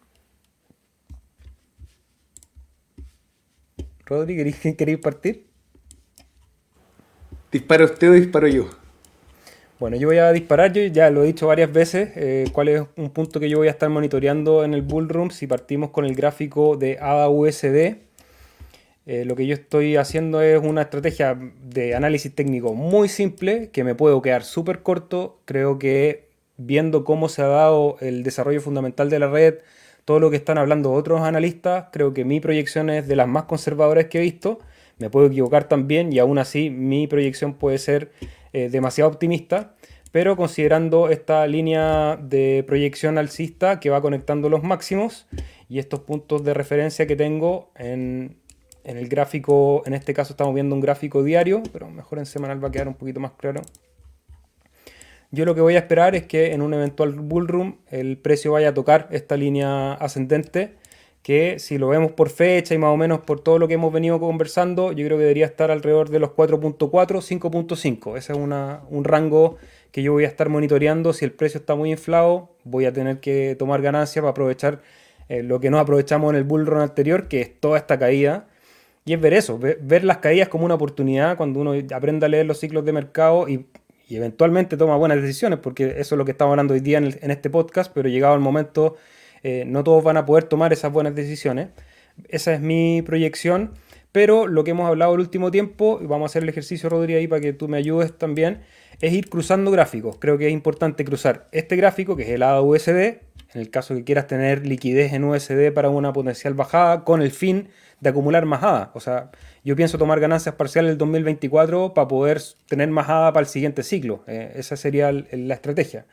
[4.06, 5.46] Rodri, ¿queréis partir?
[7.52, 8.68] ¿Dispara usted o disparo yo?
[9.80, 12.82] Bueno, yo voy a disparar, yo ya lo he dicho varias veces, eh, cuál es
[12.96, 16.16] un punto que yo voy a estar monitoreando en el Bullroom si partimos con el
[16.16, 17.96] gráfico de ADA USD.
[19.06, 23.84] Eh, lo que yo estoy haciendo es una estrategia de análisis técnico muy simple, que
[23.84, 25.38] me puedo quedar súper corto.
[25.44, 29.58] Creo que viendo cómo se ha dado el desarrollo fundamental de la red,
[30.04, 33.44] todo lo que están hablando otros analistas, creo que mi proyección es de las más
[33.44, 34.58] conservadoras que he visto.
[34.98, 38.10] Me puedo equivocar también y aún así mi proyección puede ser
[38.58, 39.74] eh, demasiado optimista,
[40.10, 45.26] pero considerando esta línea de proyección alcista que va conectando los máximos
[45.68, 48.36] y estos puntos de referencia que tengo en,
[48.82, 52.62] en el gráfico, en este caso estamos viendo un gráfico diario, pero mejor en semanal
[52.62, 53.62] va a quedar un poquito más claro.
[55.30, 58.70] Yo lo que voy a esperar es que en un eventual bullroom el precio vaya
[58.70, 60.74] a tocar esta línea ascendente
[61.22, 63.92] que si lo vemos por fecha y más o menos por todo lo que hemos
[63.92, 68.16] venido conversando, yo creo que debería estar alrededor de los 4.4, 5.5.
[68.16, 69.56] Ese es un rango
[69.92, 71.12] que yo voy a estar monitoreando.
[71.12, 74.80] Si el precio está muy inflado, voy a tener que tomar ganancias para aprovechar
[75.28, 78.48] eh, lo que no aprovechamos en el bull run anterior, que es toda esta caída.
[79.04, 82.44] Y es ver eso, ver, las caídas como una oportunidad cuando uno aprende a leer
[82.44, 83.66] los ciclos de mercado y,
[84.10, 87.30] eventualmente toma buenas decisiones, porque eso es lo que estamos hablando hoy día en, en
[87.30, 88.96] este podcast, pero llegado el momento
[89.42, 91.68] eh, no todos van a poder tomar esas buenas decisiones.
[92.28, 93.72] Esa es mi proyección.
[94.12, 97.14] Pero lo que hemos hablado el último tiempo, y vamos a hacer el ejercicio, Rodri,
[97.14, 98.62] ahí para que tú me ayudes también,
[99.00, 100.16] es ir cruzando gráficos.
[100.18, 103.20] Creo que es importante cruzar este gráfico, que es el USD,
[103.54, 107.30] en el caso que quieras tener liquidez en USD para una potencial bajada, con el
[107.30, 107.68] fin
[108.00, 108.90] de acumular más ADA.
[108.94, 109.30] O sea,
[109.64, 113.82] yo pienso tomar ganancias parciales el 2024 para poder tener más ADA para el siguiente
[113.82, 114.24] ciclo.
[114.26, 116.06] Eh, esa sería la estrategia.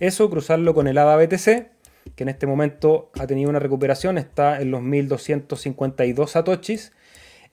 [0.00, 1.66] Eso, cruzarlo con el ADA BTC,
[2.14, 6.92] que en este momento ha tenido una recuperación, está en los 1252 satoshis.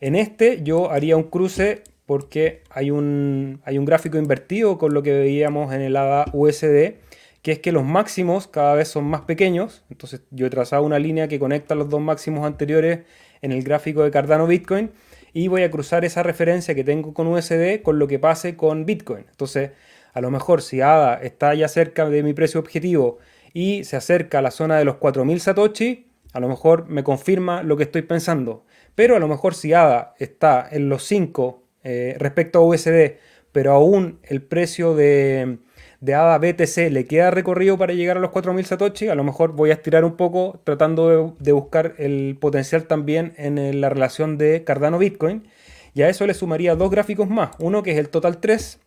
[0.01, 5.03] En este yo haría un cruce porque hay un, hay un gráfico invertido con lo
[5.03, 6.95] que veíamos en el ADA USD,
[7.41, 9.83] que es que los máximos cada vez son más pequeños.
[9.89, 12.99] Entonces yo he trazado una línea que conecta los dos máximos anteriores
[13.41, 14.91] en el gráfico de Cardano Bitcoin
[15.33, 18.85] y voy a cruzar esa referencia que tengo con USD con lo que pase con
[18.85, 19.25] Bitcoin.
[19.29, 19.71] Entonces,
[20.13, 23.19] a lo mejor si ADA está ya cerca de mi precio objetivo
[23.55, 27.63] y se acerca a la zona de los 4000 Satoshi, a lo mejor me confirma
[27.63, 28.65] lo que estoy pensando.
[28.95, 33.13] Pero a lo mejor si ADA está en los 5 eh, respecto a USD,
[33.53, 35.59] pero aún el precio de,
[36.01, 39.53] de ADA BTC le queda recorrido para llegar a los 4000 Satoshi, a lo mejor
[39.53, 44.65] voy a estirar un poco tratando de, buscar el potencial también en la relación de
[44.65, 45.47] Cardano Bitcoin.
[45.93, 47.51] Y a eso le sumaría dos gráficos más.
[47.59, 48.79] Uno que es el Total 3,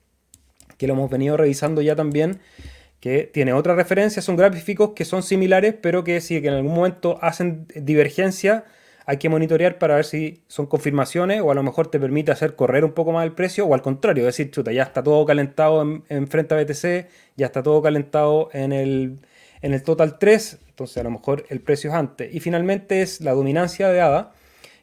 [0.77, 2.41] que lo hemos venido revisando ya también
[3.01, 7.19] que tiene otra referencia, son gráficos que son similares, pero que si en algún momento
[7.23, 8.65] hacen divergencia,
[9.09, 12.57] hay que monitorear para ver si son confirmaciones o a lo mejor te permite hacer
[12.57, 16.03] correr un poco más el precio o al contrario, decir, chuta, ya está todo calentado
[16.09, 19.19] en, frente a BTC, ya está todo calentado en el,
[19.63, 22.35] en el Total 3, entonces a lo mejor el precio es antes.
[22.35, 24.33] Y finalmente es la dominancia de ADA,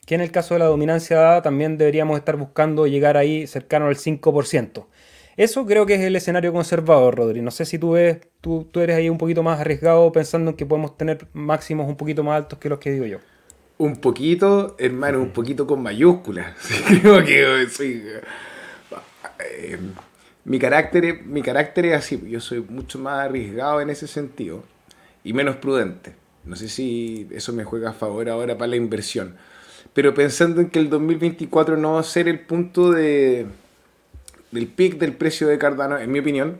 [0.07, 3.45] que en el caso de la dominancia de ADA también deberíamos estar buscando llegar ahí
[3.45, 4.85] cercano al 5%.
[5.37, 7.41] Eso creo que es el escenario conservador, Rodri.
[7.41, 10.57] No sé si tú ves, tú, tú eres ahí un poquito más arriesgado pensando en
[10.57, 13.17] que podemos tener máximos un poquito más altos que los que digo yo.
[13.77, 16.55] Un poquito, hermano, un poquito con mayúsculas.
[16.87, 18.01] creo que soy,
[19.39, 19.77] eh,
[20.45, 22.21] mi, carácter, mi carácter es así.
[22.29, 24.63] Yo soy mucho más arriesgado en ese sentido
[25.25, 26.13] y menos prudente.
[26.45, 29.35] No sé si eso me juega a favor ahora para la inversión.
[29.93, 33.47] Pero pensando en que el 2024 no va a ser el punto de
[34.51, 36.59] del pic del precio de Cardano, en mi opinión,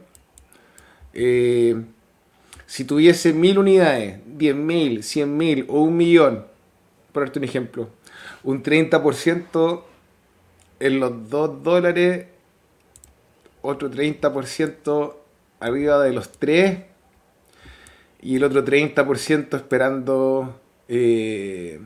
[1.13, 1.81] eh,
[2.65, 6.45] si tuviese mil unidades, diez mil, cien mil o un millón,
[7.11, 7.89] por darte un ejemplo,
[8.43, 9.83] un 30%
[10.79, 12.27] en los 2 dólares,
[13.61, 15.15] otro 30%
[15.59, 16.79] arriba de los 3
[18.21, 21.79] y el otro 30% esperando eh,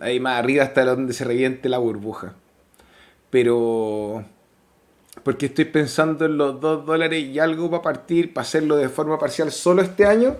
[0.00, 2.34] ahí más arriba hasta donde se reviente la burbuja
[3.32, 4.22] pero
[5.24, 8.90] porque estoy pensando en los 2 dólares y algo va a partir para hacerlo de
[8.90, 10.36] forma parcial solo este año,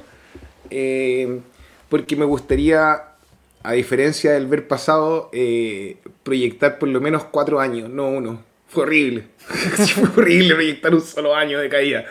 [0.68, 1.40] eh,
[1.88, 3.02] porque me gustaría,
[3.62, 8.44] a diferencia del ver pasado, eh, proyectar por lo menos 4 años, no uno.
[8.68, 9.24] Fue horrible.
[9.48, 12.04] Fue horrible proyectar un solo año de caída.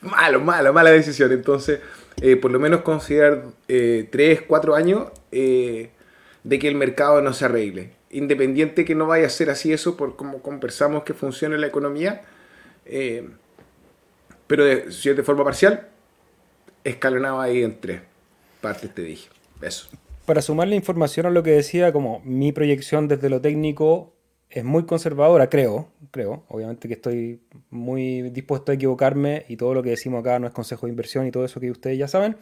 [0.00, 1.30] Malo, mala, mala decisión.
[1.30, 1.78] Entonces,
[2.20, 7.93] eh, por lo menos considerar 3, 4 años de que el mercado no se arregle
[8.14, 12.22] independiente que no vaya a ser así eso por como conversamos que funcione la economía,
[12.86, 13.28] eh,
[14.46, 15.88] pero si es de forma parcial,
[16.84, 18.02] escalonado ahí en tres
[18.60, 19.28] partes, te dije.
[19.60, 19.88] Eso.
[20.26, 24.14] Para sumar la información a lo que decía, como mi proyección desde lo técnico
[24.50, 26.44] es muy conservadora, creo, creo.
[26.48, 30.52] Obviamente que estoy muy dispuesto a equivocarme y todo lo que decimos acá no es
[30.52, 32.36] consejo de inversión y todo eso que ustedes ya saben.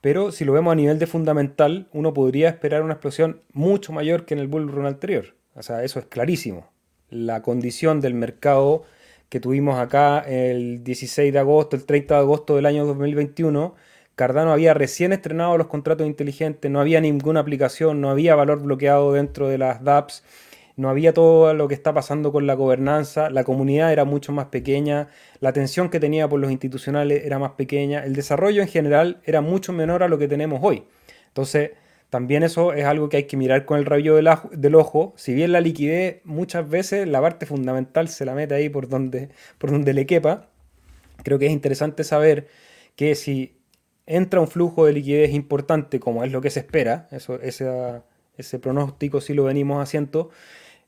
[0.00, 4.24] Pero si lo vemos a nivel de fundamental, uno podría esperar una explosión mucho mayor
[4.24, 5.34] que en el bull run anterior.
[5.54, 6.70] O sea, eso es clarísimo.
[7.10, 8.84] La condición del mercado
[9.28, 13.74] que tuvimos acá el 16 de agosto, el 30 de agosto del año 2021,
[14.14, 19.12] Cardano había recién estrenado los contratos inteligentes, no había ninguna aplicación, no había valor bloqueado
[19.12, 20.24] dentro de las dApps,
[20.78, 24.46] no había todo lo que está pasando con la gobernanza, la comunidad era mucho más
[24.46, 25.08] pequeña,
[25.40, 29.40] la atención que tenía por los institucionales era más pequeña, el desarrollo en general era
[29.40, 30.84] mucho menor a lo que tenemos hoy.
[31.26, 31.72] Entonces,
[32.10, 35.14] también eso es algo que hay que mirar con el rayo del, ojo.
[35.16, 39.30] Si bien la liquidez muchas veces la parte fundamental se la mete ahí por donde,
[39.58, 40.48] por donde le quepa,
[41.24, 42.46] creo que es interesante saber
[42.94, 43.58] que si
[44.06, 47.68] entra un flujo de liquidez importante, como es lo que se espera, eso, ese,
[48.36, 50.30] ese pronóstico sí lo venimos haciendo,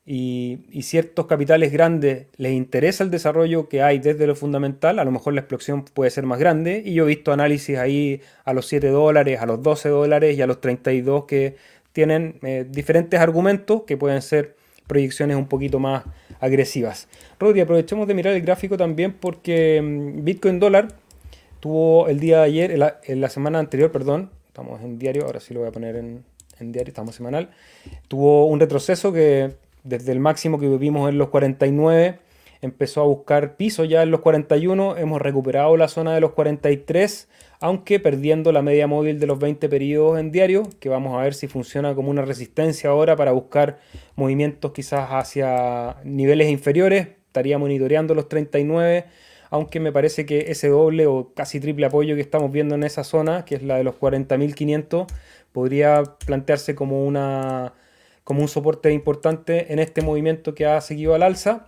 [0.05, 5.11] y, ciertos capitales grandes les interesa el desarrollo que hay desde lo fundamental, a lo
[5.11, 6.81] mejor la explosión puede ser más grande.
[6.83, 10.41] Y yo he visto análisis ahí a los 7 dólares, a los 12 dólares y
[10.41, 11.55] a los 32 que
[11.93, 14.55] tienen eh, diferentes argumentos que pueden ser
[14.87, 16.03] proyecciones un poquito más
[16.39, 17.07] agresivas.
[17.39, 20.87] Rodri, aprovechemos de mirar el gráfico también porque mm, Bitcoin dólar
[21.59, 22.71] tuvo el día de ayer,
[23.03, 26.23] en la, semana anterior, perdón, estamos en diario, ahora sí lo voy a poner en,
[26.59, 27.51] en diario, estamos semanal,
[28.07, 29.51] tuvo un retroceso que
[29.83, 32.19] desde el máximo que vivimos en los 49,
[32.61, 37.27] empezó a buscar piso ya en los 41, hemos recuperado la zona de los 43,
[37.59, 41.33] aunque perdiendo la media móvil de los 20 periodos en diario, que vamos a ver
[41.33, 43.79] si funciona como una resistencia ahora para buscar
[44.15, 49.05] movimientos quizás hacia niveles inferiores, estaría monitoreando los 39,
[49.49, 53.03] aunque me parece que ese doble o casi triple apoyo que estamos viendo en esa
[53.03, 55.07] zona, que es la de los 40.500,
[55.51, 57.73] podría plantearse como una
[58.23, 61.67] como un soporte importante en este movimiento que ha seguido al alza.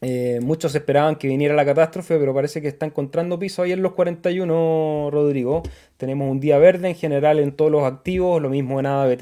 [0.00, 3.82] Eh, muchos esperaban que viniera la catástrofe, pero parece que está encontrando piso ahí en
[3.82, 5.62] los 41, Rodrigo.
[5.96, 9.16] Tenemos un día verde en general en todos los activos, lo mismo en ADA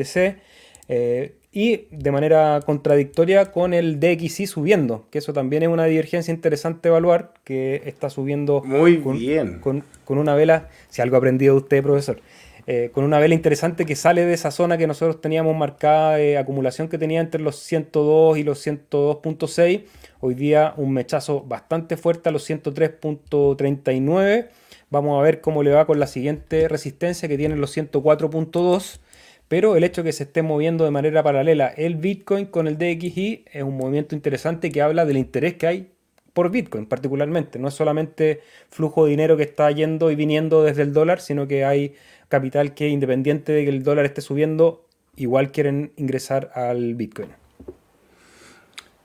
[0.88, 6.32] eh, y de manera contradictoria con el DXY subiendo, que eso también es una divergencia
[6.32, 11.82] interesante evaluar, que está subiendo muy bien con, con una vela, si algo aprendido usted,
[11.82, 12.20] profesor,
[12.66, 16.38] eh, con una vela interesante que sale de esa zona que nosotros teníamos marcada de
[16.38, 19.84] acumulación que tenía entre los 102 y los 102.6.
[20.20, 24.48] Hoy día un mechazo bastante fuerte a los 103.39.
[24.90, 29.00] Vamos a ver cómo le va con la siguiente resistencia que tiene los 104.2.
[29.48, 32.78] Pero el hecho de que se esté moviendo de manera paralela el Bitcoin con el
[32.78, 35.91] DXY es un movimiento interesante que habla del interés que hay
[36.32, 37.58] por Bitcoin particularmente.
[37.58, 41.46] No es solamente flujo de dinero que está yendo y viniendo desde el dólar, sino
[41.46, 41.94] que hay
[42.28, 47.28] capital que independiente de que el dólar esté subiendo, igual quieren ingresar al Bitcoin.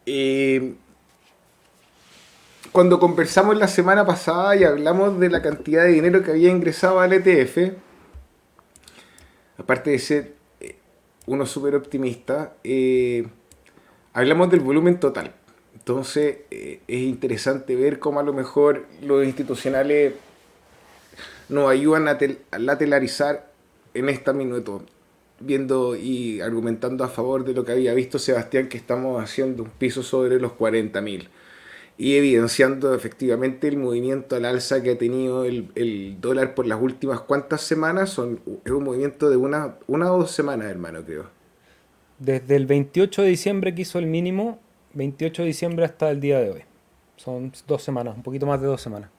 [0.06, 0.76] Eh,
[2.72, 7.00] cuando conversamos la semana pasada y hablamos de la cantidad de dinero que había ingresado
[7.00, 7.74] al ETF,
[9.58, 10.78] aparte de ser eh,
[11.26, 13.28] uno súper optimista, eh,
[14.14, 15.34] hablamos del volumen total.
[15.88, 20.16] Entonces es interesante ver cómo a lo mejor los institucionales
[21.48, 22.18] nos ayudan a,
[22.60, 23.50] lateralizar
[23.94, 24.84] en esta minuto,
[25.40, 29.70] viendo y argumentando a favor de lo que había visto Sebastián, que estamos haciendo un
[29.70, 31.30] piso sobre los 40.000
[31.98, 37.22] y evidenciando efectivamente el movimiento al alza que ha tenido el, dólar por las últimas
[37.22, 38.10] cuantas semanas.
[38.10, 41.30] Son, es un movimiento de una, una o dos semanas, hermano, creo.
[42.20, 44.60] Desde el 28 de diciembre que hizo el mínimo,
[44.98, 46.62] 28 de diciembre hasta el día de hoy.
[47.16, 49.10] Son dos semanas, un poquito más de dos semanas.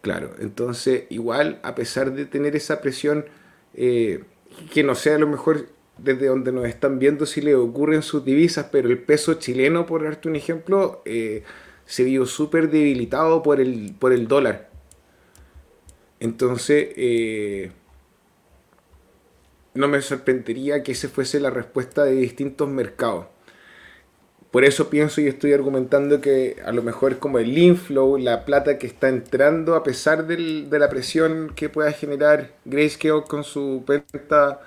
[0.00, 3.26] Claro, entonces igual a pesar de tener esa presión,
[3.74, 4.24] eh,
[4.72, 8.24] que no sea a lo mejor desde donde nos están viendo si le ocurren sus
[8.24, 11.44] divisas, pero el peso chileno, por darte un ejemplo, eh,
[11.84, 14.70] se vio súper debilitado por el, por el dólar.
[16.18, 17.72] Entonces, eh,
[19.74, 23.26] no me sorprendería que ese fuese la respuesta de distintos mercados.
[24.50, 28.78] Por eso pienso y estoy argumentando que a lo mejor como el inflow, la plata
[28.78, 34.60] que está entrando a pesar de la presión que pueda generar Grayscale con su venta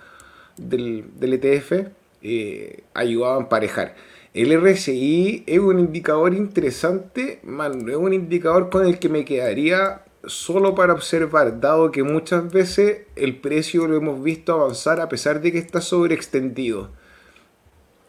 [0.55, 1.89] del, ETF,
[2.21, 3.95] eh, ayudaba a emparejar.
[4.33, 10.03] El RSI es un indicador interesante, man, es un indicador con el que me quedaría
[10.25, 15.41] solo para observar, dado que muchas veces el precio lo hemos visto avanzar a pesar
[15.41, 16.89] de que está sobreextendido.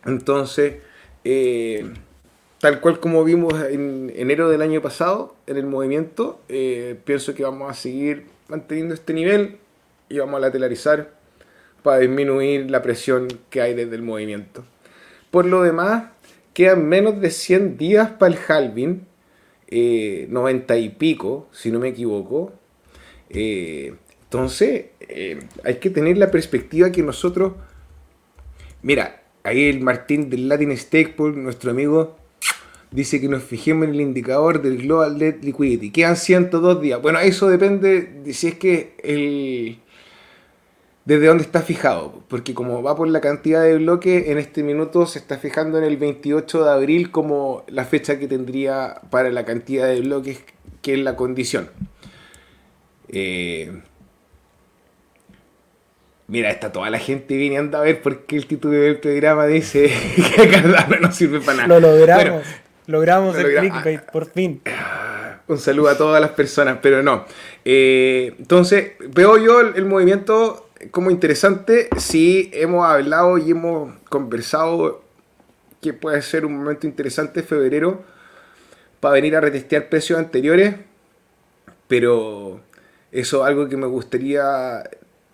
[0.06, 0.76] Entonces,
[1.24, 1.90] eh,
[2.60, 7.42] tal cual como vimos en enero del año pasado en el movimiento, eh, pienso que
[7.42, 9.58] vamos a seguir manteniendo este nivel
[10.08, 11.12] y vamos a lateralizar
[11.82, 14.64] para disminuir la presión que hay desde el movimiento.
[15.30, 16.10] Por lo demás,
[16.52, 19.06] quedan menos de 100 días para el halving,
[19.70, 22.52] 90 y pico, si no me equivoco.
[23.28, 24.86] entonces,
[25.64, 27.54] hay que tener la perspectiva que nosotros,
[28.82, 32.16] mira, ahí el Martín del Latin Stakepool, nuestro amigo,
[32.90, 35.90] dice que nos fijemos en el indicador del Global Debt Liquidity.
[35.90, 37.00] Quedan 102 días.
[37.00, 39.78] Bueno, eso depende de si es que el...
[41.04, 45.04] Desde dónde está fijado, porque como va por la cantidad de bloques, en este minuto
[45.04, 49.44] se está fijando en el 28 de abril como la fecha que tendría para la
[49.44, 50.42] cantidad de bloques
[50.80, 51.68] que es la condición.
[53.08, 53.82] Eh,
[56.26, 59.92] Mira, está toda la gente viniendo a ver por qué el título del programa dice
[60.36, 61.80] que Cardano no sirve para nada.
[61.80, 62.42] Lo logramos.
[62.86, 64.62] logramos el clickbait, por fin.
[65.46, 67.26] Un saludo a todas las personas, pero no.
[67.66, 71.90] Eh, entonces, veo yo el, movimiento como interesante.
[71.98, 75.04] Si hemos hablado y hemos conversado
[75.82, 78.02] que puede ser un momento interesante febrero
[79.00, 80.76] para venir a retestear precios anteriores,
[81.88, 82.62] pero
[83.12, 84.82] eso es algo que me gustaría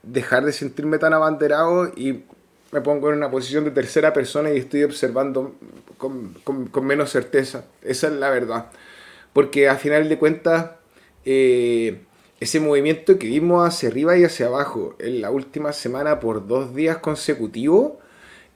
[0.02, 2.24] dejar de sentirme tan abanderado y
[2.72, 5.54] me pongo en una posición de tercera persona y estoy observando
[5.98, 7.64] con, menos certeza.
[7.82, 8.66] Esa es la verdad.
[9.32, 10.72] Porque a final de cuentas,
[11.24, 12.00] eh,
[12.38, 16.74] ese movimiento que vimos hacia arriba y hacia abajo en la última semana por dos
[16.74, 17.92] días consecutivos,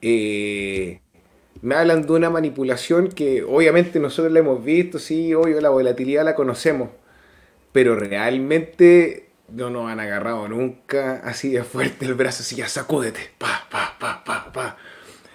[0.01, 1.01] eh,
[1.61, 6.25] me hablan de una manipulación que obviamente nosotros la hemos visto, sí, obvio, la volatilidad
[6.25, 6.91] la conocemos,
[7.73, 9.24] pero realmente
[9.55, 13.97] no nos han agarrado nunca así de fuerte el brazo, así ya sacúdete, pa, pa,
[13.99, 14.77] pa, pa, pa.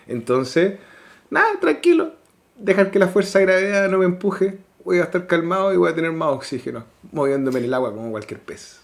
[0.08, 0.80] Entonces,
[1.30, 2.14] nada, tranquilo,
[2.58, 5.92] dejar que la fuerza de gravedad no me empuje, voy a estar calmado y voy
[5.92, 8.82] a tener más oxígeno, moviéndome en el agua como cualquier pez.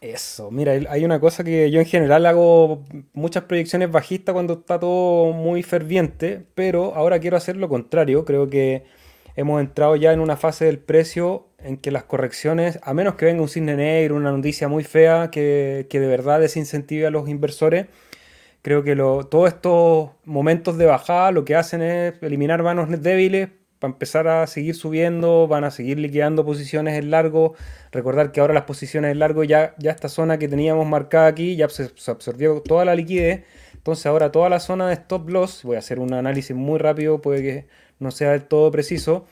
[0.00, 4.78] Eso, mira, hay una cosa que yo en general hago muchas proyecciones bajistas cuando está
[4.78, 8.84] todo muy ferviente, pero ahora quiero hacer lo contrario, creo que
[9.40, 13.24] hemos entrado ya en una fase del precio en que las correcciones, a menos que
[13.24, 17.86] venga un cisne negro, una noticia muy fea que, de verdad desincentive a los inversores,
[18.62, 23.48] creo que todos estos momentos de bajada lo que hacen es eliminar manos débiles
[23.78, 27.54] para empezar a seguir subiendo, van a seguir liquidando posiciones en largo.
[27.92, 31.56] Recordar que ahora las posiciones en largo, ya, ya esta zona que teníamos marcada aquí,
[31.56, 33.44] ya se, se absorbió toda la liquidez.
[33.72, 37.22] Entonces ahora toda la zona de stop loss, voy a hacer un análisis muy rápido,
[37.22, 37.66] puede que
[38.00, 39.26] no sea del todo preciso,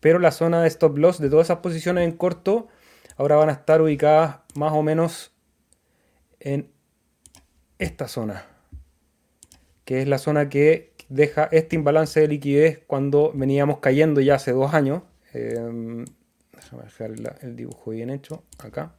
[0.00, 2.68] pero la zona de stop loss de todas esas posiciones en corto
[3.16, 5.32] ahora van a estar ubicadas más o menos
[6.40, 6.70] en
[7.78, 8.46] esta zona,
[9.84, 14.52] que es la zona que deja este imbalance de liquidez cuando veníamos cayendo ya hace
[14.52, 15.02] dos años.
[15.34, 16.04] Em,
[16.52, 18.94] déjame dejar el dibujo bien hecho acá.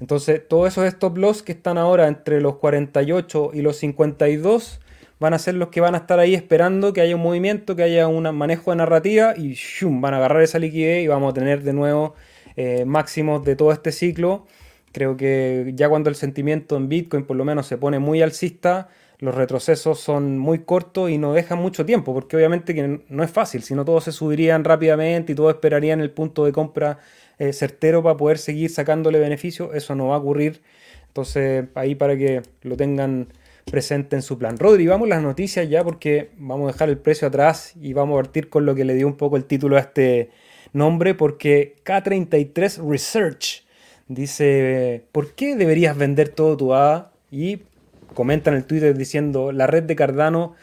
[0.00, 4.80] Entonces, todos esos stop loss que están ahora entre los 48 y los 52
[5.20, 7.82] van a ser los que van a estar ahí esperando que haya un movimiento, que
[7.82, 10.00] haya un manejo de narrativa y ¡shum!
[10.00, 12.14] van a agarrar esa liquidez y vamos a tener de nuevo
[12.56, 14.46] eh, máximos de todo este ciclo.
[14.92, 18.88] Creo que ya cuando el sentimiento en Bitcoin por lo menos se pone muy alcista,
[19.18, 23.30] los retrocesos son muy cortos y no dejan mucho tiempo, porque obviamente que no es
[23.30, 26.98] fácil, si no todos se subirían rápidamente y todos esperarían el punto de compra
[27.38, 30.62] eh, certero para poder seguir sacándole beneficio, eso no va a ocurrir.
[31.08, 33.28] Entonces ahí para que lo tengan
[33.70, 34.58] presente en su plan.
[34.58, 38.22] Rodri, vamos las noticias ya porque vamos a dejar el precio atrás y vamos a
[38.22, 40.30] partir con lo que le dio un poco el título a este
[40.72, 43.64] nombre porque K33 Research
[44.08, 47.12] dice, ¿por qué deberías vender todo tu ADA?
[47.30, 47.60] Y
[48.14, 50.54] comenta en el Twitter diciendo, la red de Cardano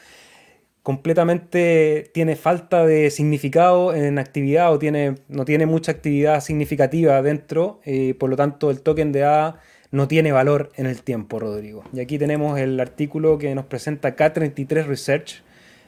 [0.84, 7.80] completamente tiene falta de significado en actividad o tiene, no tiene mucha actividad significativa dentro,
[7.86, 9.60] eh, por lo tanto el token de ADA
[9.96, 11.84] no tiene valor en el tiempo, Rodrigo.
[11.94, 15.44] Y aquí tenemos el artículo que nos presenta K33 Research.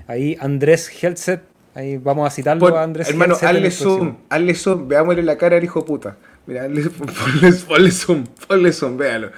[0.08, 1.41] Ahí Andrés Helset,
[1.76, 5.63] ahí vamos a citarlo a Andrés Hermano, hazle zoom, hazle zoom, veámosle la cara al
[5.63, 6.18] hijo puta.
[6.45, 6.64] Mira,
[7.68, 9.32] ponle, zoom, ponle zoom, véalo.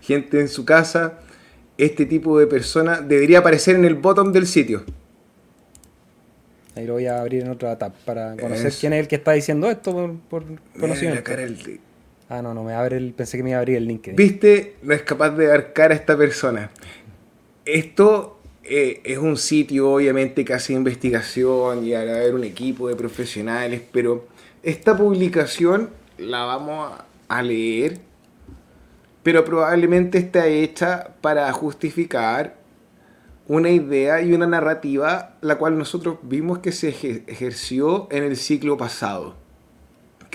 [0.00, 1.18] Gente en su casa,
[1.76, 4.84] este tipo de persona debería aparecer en el bottom del sitio.
[6.74, 9.32] Ahí lo voy a abrir en otra tab para conocer quién es el que está
[9.32, 10.44] diciendo esto por,
[10.78, 11.20] conocimiento.
[11.20, 11.80] La cara del,
[12.28, 13.12] Ah, no, no me abre el.
[13.12, 14.08] Pensé que me iba a abrir el link.
[14.14, 16.70] Viste, no es capaz de dar cara a esta persona.
[17.64, 22.96] Esto eh, es un sitio, obviamente, que hace investigación y a haber un equipo de
[22.96, 24.26] profesionales, pero
[24.64, 26.92] esta publicación la vamos
[27.28, 27.98] a leer,
[29.22, 32.56] pero probablemente está hecha para justificar
[33.46, 38.76] una idea y una narrativa la cual nosotros vimos que se ejerció en el ciclo
[38.76, 39.45] pasado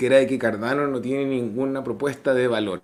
[0.02, 2.80] que era de que Cardano no tiene ninguna propuesta de valor.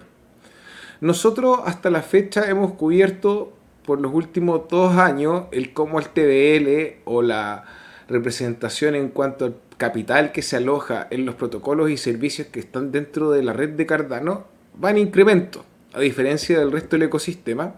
[1.00, 3.52] Nosotros hasta la fecha hemos cubierto
[3.84, 7.64] por los últimos dos años el cómo el TBL o la
[8.06, 12.92] representación en cuanto al capital que se aloja en los protocolos y servicios que están
[12.92, 14.44] dentro de la red de Cardano
[14.82, 15.64] va en incremento,
[15.94, 17.74] a diferencia del resto del ecosistema.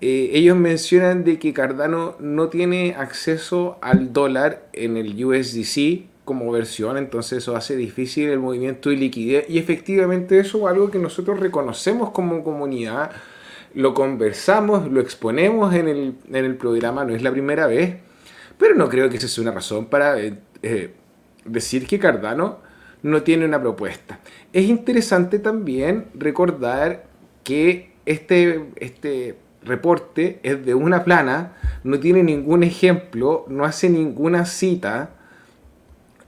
[0.00, 6.52] Eh, ellos mencionan de que Cardano no tiene acceso al dólar en el USDC como
[6.52, 10.98] versión, entonces eso hace difícil el movimiento de liquidez y efectivamente eso es algo que
[10.98, 13.12] nosotros reconocemos como comunidad,
[13.72, 17.96] lo conversamos, lo exponemos en el, en el programa, no es la primera vez,
[18.58, 20.92] pero no creo que esa sea una razón para eh, eh,
[21.44, 22.58] decir que Cardano
[23.02, 24.18] no tiene una propuesta.
[24.52, 27.04] Es interesante también recordar
[27.44, 31.52] que este, este reporte es de una plana,
[31.84, 35.10] no tiene ningún ejemplo, no hace ninguna cita.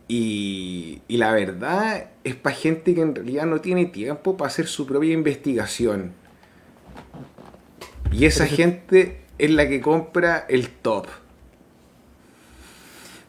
[0.09, 4.67] Y, y la verdad es para gente que en realidad no tiene tiempo para hacer
[4.67, 6.13] su propia investigación.
[8.11, 11.07] Y esa gente es la que compra el top.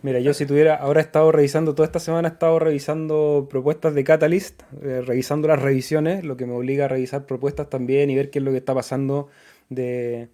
[0.02, 3.94] Mira, yo si tuviera, ahora he estado revisando, toda esta semana he estado revisando propuestas
[3.94, 8.16] de Catalyst, eh, revisando las revisiones, lo que me obliga a revisar propuestas también y
[8.16, 9.28] ver qué es lo que está pasando
[9.68, 10.30] de,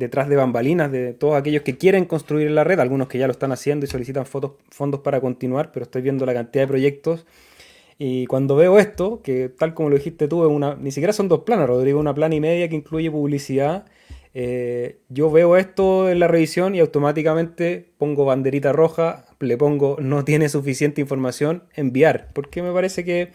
[0.00, 3.32] detrás de bambalinas de todos aquellos que quieren construir la red, algunos que ya lo
[3.32, 7.26] están haciendo y solicitan fondos para continuar, pero estoy viendo la cantidad de proyectos.
[7.98, 11.40] Y cuando veo esto, que tal como lo dijiste tú, una, ni siquiera son dos
[11.40, 13.84] planas, Rodrigo, una plana y media que incluye publicidad
[14.32, 20.24] eh, yo veo esto en la revisión y automáticamente pongo banderita roja, le pongo no
[20.24, 23.32] tiene suficiente información, enviar, porque me parece que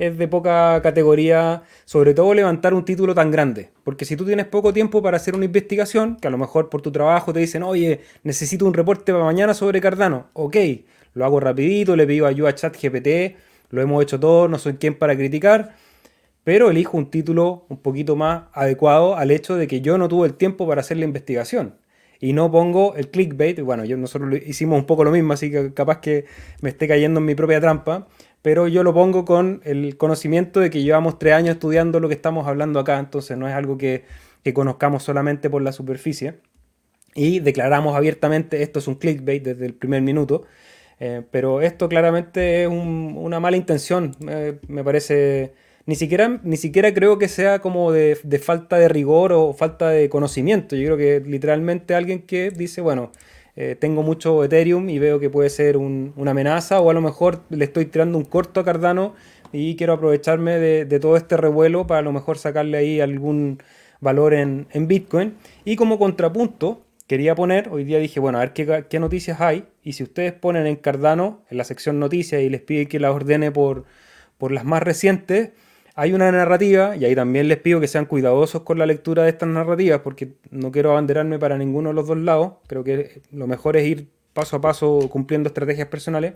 [0.00, 3.70] es de poca categoría, sobre todo levantar un título tan grande.
[3.84, 6.82] Porque si tú tienes poco tiempo para hacer una investigación, que a lo mejor por
[6.82, 10.56] tu trabajo te dicen, oye, necesito un reporte para mañana sobre Cardano, ok,
[11.14, 13.36] lo hago rapidito, le pido ayuda a ChatGPT,
[13.70, 15.74] lo hemos hecho todo, no soy quien para criticar
[16.44, 20.26] pero elijo un título un poquito más adecuado al hecho de que yo no tuve
[20.26, 21.76] el tiempo para hacer la investigación.
[22.18, 25.72] Y no pongo el clickbait, bueno, yo, nosotros hicimos un poco lo mismo, así que
[25.72, 26.26] capaz que
[26.60, 28.08] me esté cayendo en mi propia trampa,
[28.42, 32.14] pero yo lo pongo con el conocimiento de que llevamos tres años estudiando lo que
[32.14, 34.04] estamos hablando acá, entonces no es algo que,
[34.54, 36.40] conozcamos solamente por la superficie.
[37.14, 40.44] Y declaramos abiertamente, esto es un clickbait desde el primer minuto,
[40.98, 45.52] eh, pero esto claramente es una mala intención, me parece
[45.90, 50.08] ni siquiera, ni siquiera creo que sea como de, falta de rigor o falta de
[50.08, 50.76] conocimiento.
[50.76, 53.10] Yo creo que literalmente alguien que dice, bueno,
[53.62, 57.42] eh, tengo mucho Ethereum y veo que puede ser una amenaza o a lo mejor
[57.50, 59.14] le estoy tirando un corto a Cardano
[59.52, 63.62] y quiero aprovecharme de, todo este revuelo para a lo mejor sacarle ahí algún
[64.00, 65.34] valor en, Bitcoin.
[65.66, 69.66] Y como contrapunto, quería poner, hoy día dije, bueno, a ver qué, noticias hay.
[69.82, 73.12] Y si ustedes ponen en Cardano, en la sección noticias, y les piden que las
[73.12, 73.84] ordene por
[74.48, 75.50] las más recientes,
[76.00, 79.28] hay una narrativa, y ahí también les pido que sean cuidadosos con la lectura de
[79.28, 82.54] estas narrativas, porque no quiero abanderarme para ninguno de los dos lados.
[82.66, 86.32] Creo que lo mejor es ir paso a paso cumpliendo estrategias personales.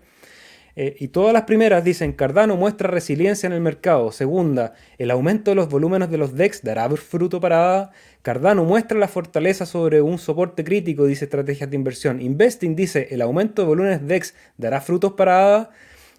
[0.76, 4.12] Eh, y todas las primeras dicen, Cardano muestra resiliencia en el mercado.
[4.12, 7.90] Segunda, el aumento de los volúmenes de los DEX dará fruto para ADA.
[8.20, 12.20] Cardano muestra la fortaleza sobre un soporte crítico, dice estrategias de inversión.
[12.20, 15.70] Investing dice, el aumento de volúmenes DEX dará frutos para ADA.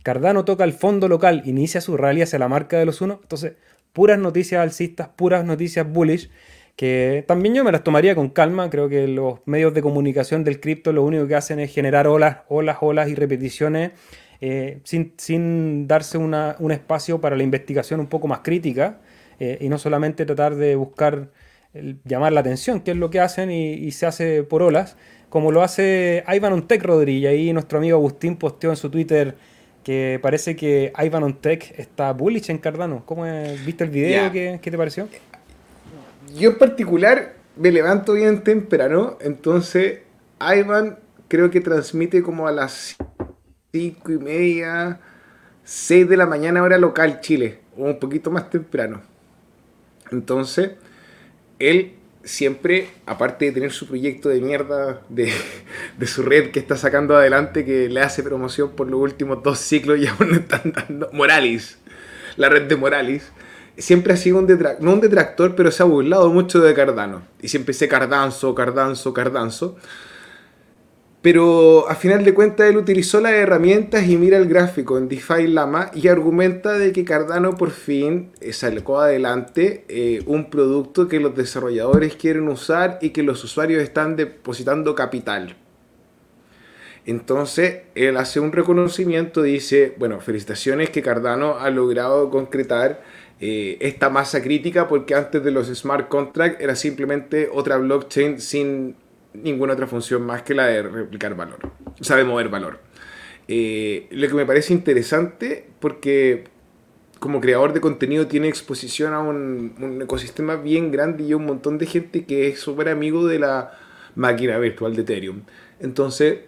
[0.06, 3.18] Cardano toca el fondo local, inicia su rally hacia la marca de los unos.
[3.24, 3.54] Entonces,
[3.92, 6.30] puras noticias alcistas, puras noticias bullish,
[6.76, 8.70] que también yo me las tomaría con calma.
[8.70, 12.42] Creo que los medios de comunicación del cripto lo único que hacen es generar olas,
[12.50, 13.94] olas, olas y repeticiones.
[14.42, 19.00] Eh, sin, darse un espacio para la investigación un poco más crítica
[19.40, 21.32] eh, y no solamente tratar de buscar
[22.04, 24.98] llamar la atención, que es lo que hacen y, se hace por olas,
[25.30, 27.32] como lo hace Ivan Ontec Rodríguez.
[27.32, 29.36] Ahí nuestro amigo Agustín posteó en su Twitter
[29.86, 33.04] que parece que Ivan on Tech está bullish en Cardano.
[33.06, 33.24] ¿Cómo
[33.64, 34.32] viste el video?
[34.32, 35.08] ¿Qué, te pareció?
[36.36, 40.00] Yo en particular me levanto bien temprano, entonces
[40.42, 42.96] Ivan creo que transmite como a las
[43.72, 45.00] cinco y media,
[45.64, 49.04] 6 de la mañana hora local Chile, o un poquito más temprano.
[50.12, 50.72] Entonces,
[51.60, 51.95] él
[52.26, 55.32] siempre, aparte de tener su proyecto de mierda de,
[56.06, 60.00] su red que está sacando adelante, que le hace promoción por los últimos dos ciclos
[60.00, 61.10] y aún no están dando.
[61.14, 61.78] Moralis,
[62.36, 63.32] la red de Moralis.
[63.78, 67.24] Siempre ha sido un detractor, no un detractor, pero se ha burlado mucho de Cardano.
[67.42, 69.76] Y siempre dice Cardanzo, Cardanzo, Cardanzo.
[71.26, 75.48] Pero a final de cuentas él utilizó las herramientas y mira el gráfico en DeFi
[75.48, 81.20] Lama y argumenta de que Cardano por fin eh, sacó adelante eh, un producto que
[81.20, 85.56] los desarrolladores quieren usar y que los usuarios están depositando capital.
[87.08, 93.02] Entonces él hace un reconocimiento, dice, bueno, felicitaciones que Cardano ha logrado concretar
[93.40, 98.96] eh, esta masa crítica porque antes de los smart contracts era simplemente otra blockchain sin
[99.44, 101.60] ninguna otra función más que la de replicar valor,
[102.00, 102.80] o sea, de mover valor.
[103.48, 106.46] Eh, lo que me parece interesante porque
[107.20, 111.86] como creador de contenido tiene exposición a un, ecosistema bien grande y un montón de
[111.86, 113.72] gente que es súper amigo de la
[114.16, 115.42] máquina virtual de Ethereum.
[115.80, 116.40] Entonces,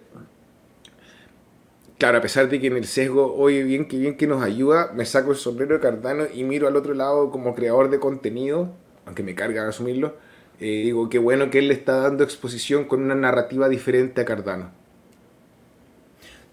[1.98, 4.92] claro, a pesar de que en el sesgo, oye, bien que bien que nos ayuda,
[4.94, 8.74] me saco el sombrero de Cardano y miro al otro lado como creador de contenido,
[9.06, 10.16] aunque me carga asumirlo,
[10.60, 14.26] eh, digo, qué bueno que él le está dando exposición con una narrativa diferente a
[14.26, 14.72] Cardano.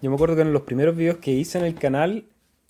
[0.01, 2.25] Yo me acuerdo que en los primeros videos que hice en el canal,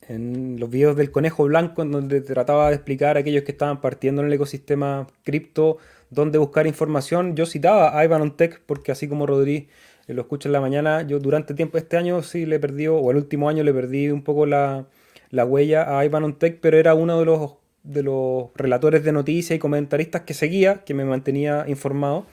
[0.07, 3.81] en los videos del conejo blanco, en donde trataba de explicar a aquellos que estaban
[3.81, 5.77] partiendo en el ecosistema cripto,
[6.09, 9.67] dónde buscar información, yo citaba a Ivan Tech, porque así como Rodri
[10.07, 13.11] eh, lo escucha en la mañana, yo durante tiempo este año sí le perdí, o
[13.11, 14.85] el último año le perdí un poco la,
[15.31, 17.55] huella a Ivan Tech, pero era uno de los,
[17.85, 22.25] de los relatores de noticias y comentaristas que seguía, que me mantenía informado.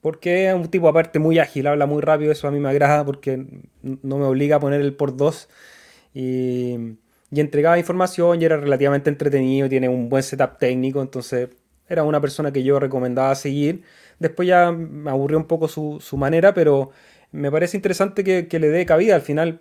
[0.00, 3.04] Porque es un tipo aparte muy ágil, habla muy rápido, eso a mí me agrada
[3.06, 3.46] porque
[3.82, 5.48] no me obliga a poner el por dos.
[6.12, 6.76] Y,
[7.32, 11.48] entregaba información y era relativamente entretenido, tiene un buen setup técnico, entonces
[11.88, 13.82] era una persona que yo recomendaba seguir.
[14.18, 16.90] Después ya me aburrió un poco su, manera, pero
[17.32, 19.14] me parece interesante que, le dé cabida.
[19.16, 19.60] Al final,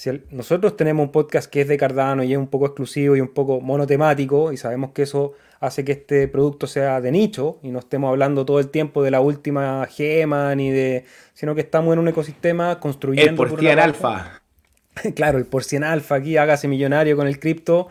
[0.00, 3.20] si nosotros tenemos un podcast que es de Cardano y es un poco exclusivo y
[3.20, 7.68] un poco monotemático, y sabemos que eso hace que este producto sea de nicho y
[7.68, 11.04] no estemos hablando todo el tiempo de la última gema ni de.
[11.34, 13.42] sino que estamos en un ecosistema construyendo.
[13.42, 14.40] El por alfa.
[15.14, 17.88] claro, el por cien alfa aquí, hágase millonario con el cripto.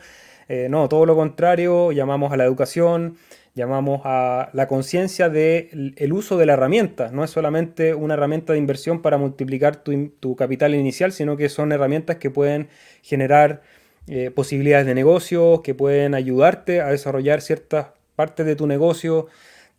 [0.47, 3.17] Eh, no, todo lo contrario, llamamos a la educación,
[3.55, 7.11] llamamos a la conciencia del el uso de la herramienta.
[7.11, 11.71] No es solamente una herramienta de inversión para multiplicar tu, capital inicial, sino que son
[11.71, 12.69] herramientas que pueden
[13.01, 13.61] generar
[14.07, 19.27] eh, posibilidades de negocio, que pueden ayudarte a desarrollar ciertas partes de tu negocio,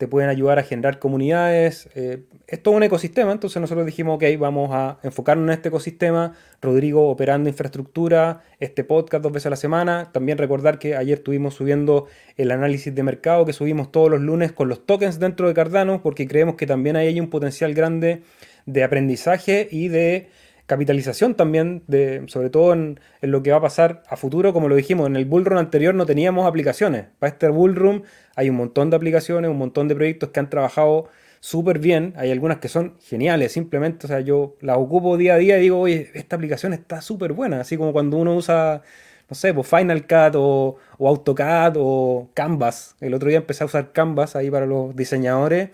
[0.01, 1.91] te pueden ayudar a generar comunidades.
[1.95, 6.33] Eh, es todo un ecosistema, entonces nosotros dijimos, ok, vamos a enfocarnos en este ecosistema.
[6.63, 10.09] Rodrigo operando infraestructura, este podcast dos veces a la semana.
[10.11, 12.07] También recordar que ayer estuvimos subiendo
[12.39, 16.01] el análisis de mercado que subimos todos los lunes con los tokens dentro de Cardano,
[16.03, 18.23] porque creemos que también hay un potencial grande
[18.65, 20.31] de aprendizaje y de
[20.71, 24.53] capitalización también, de, sobre todo en, lo que va a pasar a futuro.
[24.53, 27.07] Como lo dijimos, en el bullrun anterior no teníamos aplicaciones.
[27.19, 28.05] Para este bullrun
[28.37, 31.09] hay un montón de aplicaciones, un montón de proyectos que han trabajado
[31.41, 32.15] súper bien.
[32.17, 35.63] Hay algunas que son geniales, simplemente, o sea, yo las ocupo día a día y
[35.63, 37.63] digo, oye, esta aplicación está súper buena.
[37.63, 38.83] Así como cuando uno usa,
[39.29, 42.95] no sé, pues Final Cut o, o AutoCAD o Canvas.
[43.01, 45.71] El otro día empecé a usar Canvas ahí para los diseñadores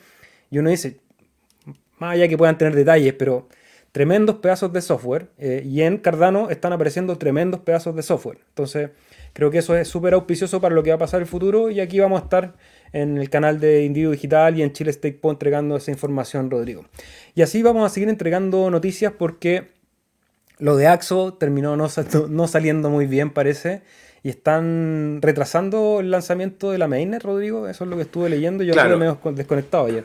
[0.51, 1.01] y uno dice,
[1.99, 3.47] más allá que puedan tener detalles, pero
[3.97, 8.41] tremendos pedazos de software eh, y en Cardano están apareciendo tremendos pedazos de software.
[8.51, 8.91] Entonces,
[9.33, 11.71] creo que eso es súper auspicioso para lo que va a pasar en el futuro
[11.71, 12.57] y aquí vamos a estar
[12.93, 16.85] en el canal de Individuo Digital y en Chile Stake entregando esa información, Rodrigo.
[17.35, 19.69] Y así vamos a seguir entregando noticias porque
[20.59, 21.89] lo de Axo terminó no,
[22.29, 23.81] no saliendo muy bien, parece.
[24.23, 27.67] Y están retrasando el lanzamiento de la mainnet, Rodrigo.
[27.67, 28.63] Eso es lo que estuve leyendo.
[28.63, 28.99] Yo claro.
[28.99, 30.05] me he desconectado ayer.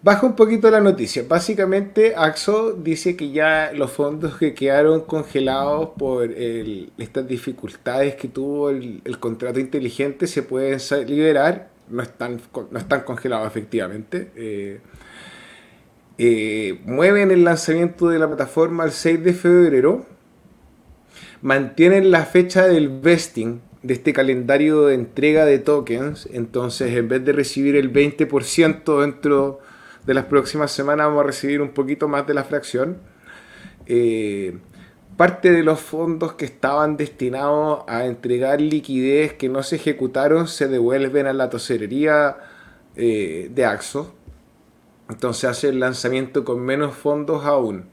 [0.00, 1.24] Baja un poquito la noticia.
[1.28, 8.70] Básicamente, Axo dice que ya los fondos que quedaron congelados por estas dificultades que tuvo
[8.70, 10.78] el, contrato inteligente se pueden
[11.08, 11.70] liberar.
[11.88, 12.40] No están,
[12.70, 14.30] no están congelados, efectivamente.
[14.36, 14.80] Eh,
[16.16, 20.06] eh, mueven el lanzamiento de la plataforma el 6 de febrero.
[21.42, 26.28] Mantienen la fecha del vesting de este calendario de entrega de tokens.
[26.32, 29.60] Entonces, en vez de recibir el 20% dentro
[30.08, 32.96] de las próximas semanas vamos a recibir un poquito más de la fracción.
[33.84, 34.56] Eh,
[35.18, 40.66] parte de los fondos que estaban destinados a entregar liquidez que no se ejecutaron se
[40.66, 42.38] devuelven a la toserería
[42.96, 44.14] eh, de Axo.
[45.10, 47.90] Entonces hace el lanzamiento con menos fondos aún.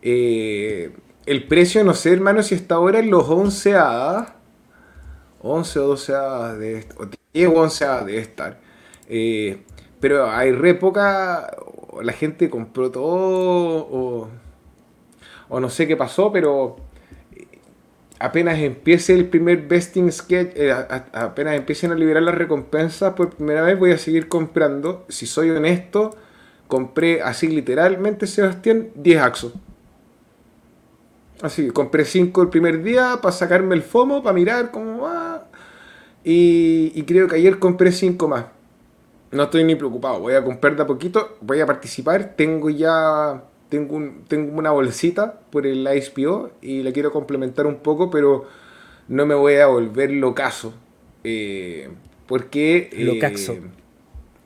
[0.00, 0.92] Eh,
[1.26, 4.36] el precio, no sé, hermano, si está ahora en los 11 a
[5.42, 6.86] 11 o 12 hadas de,
[7.34, 8.60] 10 o 11 hadas debe estar.
[10.00, 11.54] Pero hay re poca.
[12.02, 14.28] La gente compró todo.
[15.48, 16.76] O, no sé qué pasó, pero
[18.18, 23.62] apenas empiece el primer vesting sketch, eh, apenas empiecen a liberar las recompensas por primera
[23.62, 25.04] vez, voy a seguir comprando.
[25.08, 26.16] Si soy honesto,
[26.66, 29.52] compré así literalmente, Sebastián, 10 axos.
[31.42, 35.46] Así, compré 5 el primer día para sacarme el FOMO, para mirar cómo va.
[36.24, 38.46] Y, y creo que ayer compré 5 más
[39.34, 40.20] no estoy ni preocupado.
[40.20, 42.34] Voy a comprar de a poquito, voy a participar.
[42.36, 48.10] Tengo ya tengo, tengo una bolsita por el ISPO y la quiero complementar un poco,
[48.10, 48.46] pero
[49.08, 50.74] no me voy a volver locazo.
[51.24, 51.88] Eh,
[52.26, 52.90] porque...
[52.96, 53.56] Lo caxo.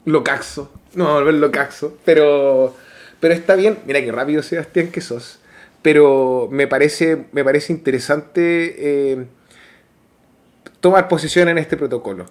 [0.05, 0.73] Lo caxo.
[0.95, 1.97] No vamos a volver lo caxo.
[2.05, 2.75] Pero,
[3.21, 3.79] pero está bien.
[3.87, 5.41] Mira qué rápido, Sebastián, que sos.
[5.83, 9.29] Pero me parece, me parece interesante
[10.81, 12.27] tomar posición en este protocolo.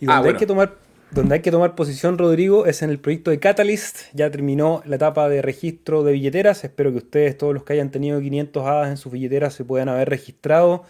[0.00, 0.76] Y donde, ah, hay que tomar,
[1.10, 4.12] donde hay que tomar posición, Rodrigo, es en el proyecto de Catalyst.
[4.14, 6.64] Ya terminó la etapa de registro de billeteras.
[6.64, 9.88] Espero que ustedes, todos los que hayan tenido 500 hadas en sus billeteras, se puedan
[9.88, 10.84] haber registrado.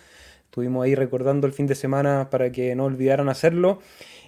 [0.45, 3.81] Estuvimos ahí recordando el fin de semana para que no olvidaran hacerlo.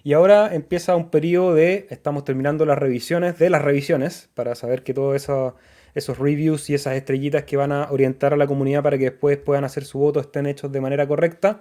[0.05, 4.83] Y ahora empieza un periodo de, estamos terminando las revisiones de las revisiones, para saber
[4.83, 5.57] que todo eso
[5.95, 9.37] esos reviews y esas estrellitas que van a orientar a la comunidad para que después
[9.39, 11.61] puedan hacer su voto estén hechos de manera correcta.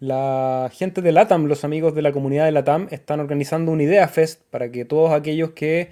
[0.00, 4.08] La gente de LATAM, los amigos de la comunidad de LATAM, están organizando un Idea
[4.08, 5.90] Fest para que todos aquellos que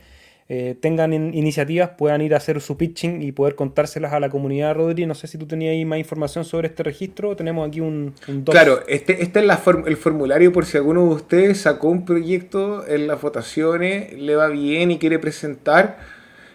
[0.48, 4.74] eh, tengan iniciativas puedan ir a hacer su pitching y poder contárselas a la comunidad,
[4.76, 5.04] Rodri.
[5.04, 7.36] No sé si tú tenías ahí más información sobre este registro.
[7.36, 8.14] Tenemos aquí un...
[8.46, 12.86] claro, este, este es la el formulario por si alguno de ustedes sacó un proyecto
[12.88, 15.98] en las votaciones, le va bien y quiere presentar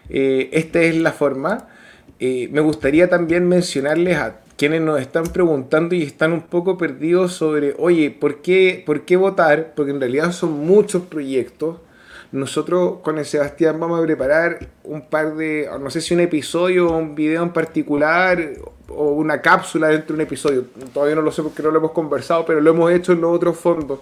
[0.09, 1.67] eh, esta es la forma.
[2.19, 7.33] Eh, me gustaría también mencionarles a quienes nos están preguntando y están un poco perdidos
[7.33, 9.73] sobre, oye, ¿por qué, ¿por qué votar?
[9.75, 11.77] Porque en realidad son muchos proyectos.
[12.31, 16.87] Nosotros con el Sebastián vamos a preparar un par de, no sé si un episodio
[16.87, 18.53] o un video en particular
[18.87, 20.65] o una cápsula dentro de un episodio.
[20.93, 23.35] Todavía no lo sé porque no lo hemos conversado, pero lo hemos hecho en los
[23.35, 23.99] otros fondos.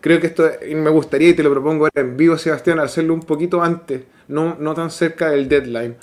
[0.00, 3.22] Creo que esto me gustaría y te lo propongo ahora en vivo, Sebastián, hacerlo un
[3.22, 5.96] poquito antes no, no tan cerca del deadline.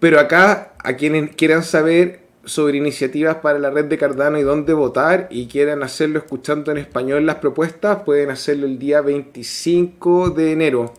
[0.00, 4.72] Pero acá, a quienes quieran saber sobre iniciativas para la red de Cardano y dónde
[4.72, 10.52] votar y quieran hacerlo escuchando en español las propuestas, pueden hacerlo el día 25 de
[10.52, 10.94] enero,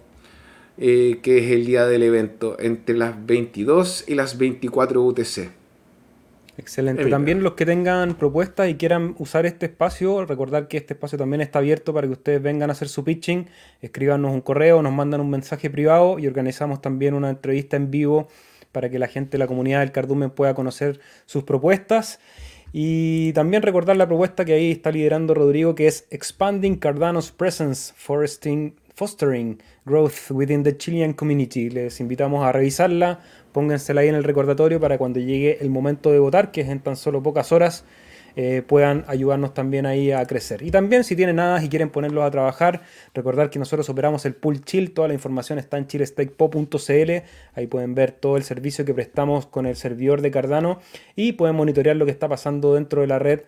[0.78, 5.50] eh, que es el día del evento, entre las 22 y las 24 UTC.
[6.60, 7.06] Excelente.
[7.06, 11.40] También los que tengan propuestas y quieran usar este espacio, recordar que este espacio también
[11.42, 13.48] está abierto para que ustedes vengan a hacer su pitching,
[13.82, 18.28] escríbanos un correo, nos mandan un mensaje privado y organizamos también una entrevista en vivo
[18.72, 22.20] para que la gente de la comunidad del Cardumen pueda conocer sus propuestas.
[22.72, 27.94] Y también recordar la propuesta que ahí está liderando Rodrigo, que es Expanding Cardano's Presence,
[27.96, 31.70] Foresting, Fostering Growth Within the Chilean Community.
[31.70, 33.20] Les invitamos a revisarla
[33.52, 36.80] póngansela ahí en el recordatorio para cuando llegue el momento de votar, que es en
[36.80, 37.84] tan solo pocas horas,
[38.42, 40.62] eh, puedan ayudarnos también ahí a crecer.
[40.62, 42.84] Y también si tienen nada y quieren ponerlos a trabajar,
[43.14, 47.12] recordar que nosotros operamos el pool chill, toda la información está en chillestakepo.cl,
[47.54, 50.80] ahí pueden ver todo el servicio que prestamos con el servidor de Cardano
[51.18, 53.42] y pueden monitorear lo que está pasando dentro de la red.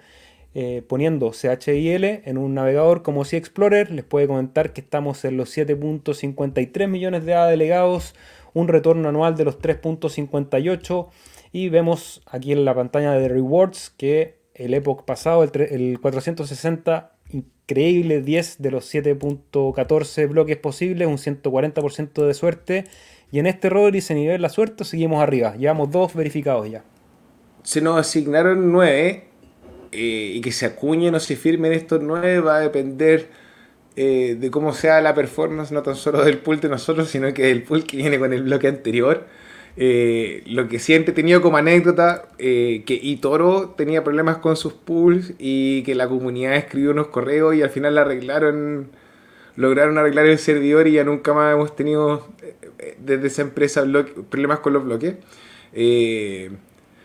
[0.56, 5.38] Eh, poniendo CHIL en un navegador como Sea Explorer, les puede comentar que estamos en
[5.38, 8.14] los 7.53 millones de delegados,
[8.54, 11.08] un retorno anual de los 3.58
[11.54, 18.22] y vemos aquí en la pantalla de rewards que el Epoch pasado, el, 460, increíble
[18.22, 22.86] 10 de los 7.14 bloques posibles, un 140% de suerte.
[23.32, 25.56] Y en este Rodri se nivel la suerte, seguimos arriba.
[25.56, 26.84] Llevamos dos verificados ya.
[27.64, 29.24] Se nos asignaron 9
[29.92, 33.30] eh, y que se acuñen o se firmen estos 9 va a depender
[33.96, 37.44] eh, de cómo sea la performance, no tan solo del pool de nosotros, sino que
[37.44, 39.28] del pool que viene con el bloque anterior.
[39.78, 44.74] Eh, lo que siempre he tenido como anécdota, eh, que Itoro tenía problemas con sus
[44.74, 48.90] pools y que la comunidad escribió unos correos y al final la arreglaron,
[49.56, 52.28] lograron arreglar el servidor y ya nunca más hemos tenido
[53.00, 53.84] desde esa empresa
[54.30, 55.16] problemas con los bloques.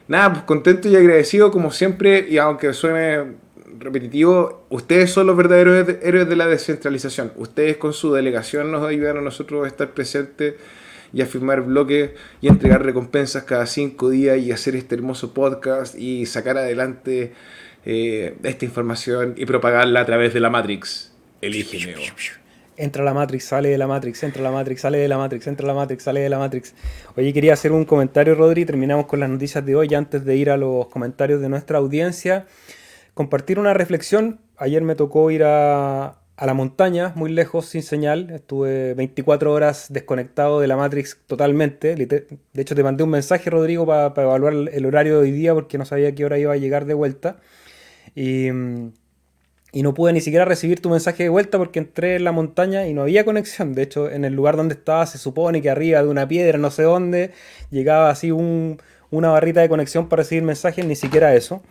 [0.08, 3.46] nada, pues contento y agradecido como siempre y aunque suene
[3.78, 7.32] repetitivo, ustedes son los verdaderos héroes de la descentralización.
[7.36, 10.54] Ustedes con su delegación nos ayudan a nosotros a estar presentes
[11.16, 12.10] y a firmar bloques
[12.42, 17.32] y entregar recompensas cada cinco días y hacer este hermoso podcast y sacar adelante
[17.86, 21.14] eh, esta información y propagarla a través de la Matrix.
[21.40, 21.94] Elígeme.
[22.76, 25.66] Entra la Matrix, sale de la Matrix, entra la Matrix, sale de la Matrix, entra
[25.66, 26.74] la Matrix, sale de la Matrix.
[27.16, 28.66] Oye, quería hacer un comentario, Rodri.
[28.66, 32.44] Terminamos con las noticias de hoy antes de ir a los comentarios de nuestra audiencia
[33.14, 34.40] compartir una reflexión.
[34.58, 38.30] Ayer me tocó ir a, la montaña, muy lejos, sin señal.
[38.30, 41.94] Estuve 24 horas desconectado de la Matrix totalmente.
[41.96, 45.78] De hecho, te mandé un mensaje, Rodrigo, para evaluar el horario de hoy día porque
[45.78, 47.38] no sabía qué hora iba a llegar de vuelta.
[48.14, 48.50] Y,
[49.82, 52.94] no pude ni siquiera recibir tu mensaje de vuelta porque entré en la montaña y
[52.94, 53.74] no había conexión.
[53.74, 56.70] De hecho, en el lugar donde estaba se supone que arriba de una piedra, no
[56.70, 57.32] sé dónde,
[57.70, 58.78] llegaba así un,
[59.10, 61.62] una barrita de conexión para recibir mensajes, ni siquiera eso.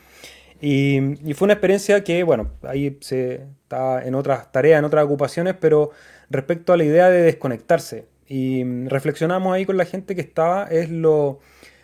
[0.65, 0.99] Y,
[1.35, 5.91] fue una experiencia que, bueno, ahí se está en otras tareas, en otras ocupaciones, pero
[6.31, 8.07] respecto a la idea de desconectarse.
[8.27, 11.39] Y reflexionamos ahí con la gente que estaba, es lo,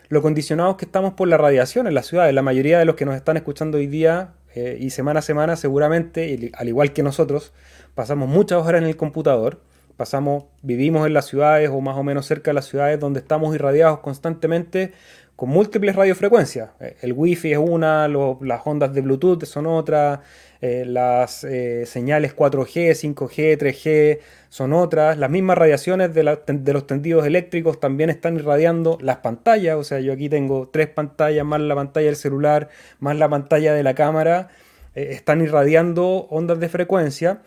[0.08, 2.28] lo condicionados que estamos por la radiación en la ciudad.
[2.32, 5.54] La mayoría de los que nos están escuchando hoy día eh, y semana a semana
[5.54, 7.52] seguramente, al igual que nosotros,
[7.94, 9.60] pasamos muchas horas en el computador,
[9.96, 13.54] pasamos, vivimos en las ciudades o más o menos cerca de las ciudades donde estamos
[13.54, 14.92] irradiados constantemente
[15.36, 16.70] con múltiples radiofrecuencias.
[16.80, 20.20] Eh, el wifi es una, las ondas de Bluetooth son otras,
[20.60, 24.18] eh, las eh, señales 4G, 5G, 3G
[24.48, 29.84] son otras, las mismas radiaciones de, los tendidos eléctricos también están irradiando las pantallas, o
[29.84, 32.68] sea, yo aquí tengo tres pantallas, más la pantalla del celular,
[33.00, 34.50] más la pantalla de la cámara,
[34.94, 37.40] están irradiando ondas de frecuencia.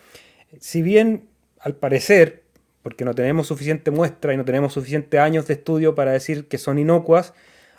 [0.59, 1.27] Si bien,
[1.59, 2.41] al parecer,
[2.81, 6.57] porque no tenemos suficiente muestra y no tenemos suficientes años de estudio para decir que
[6.57, 7.33] son inocuas,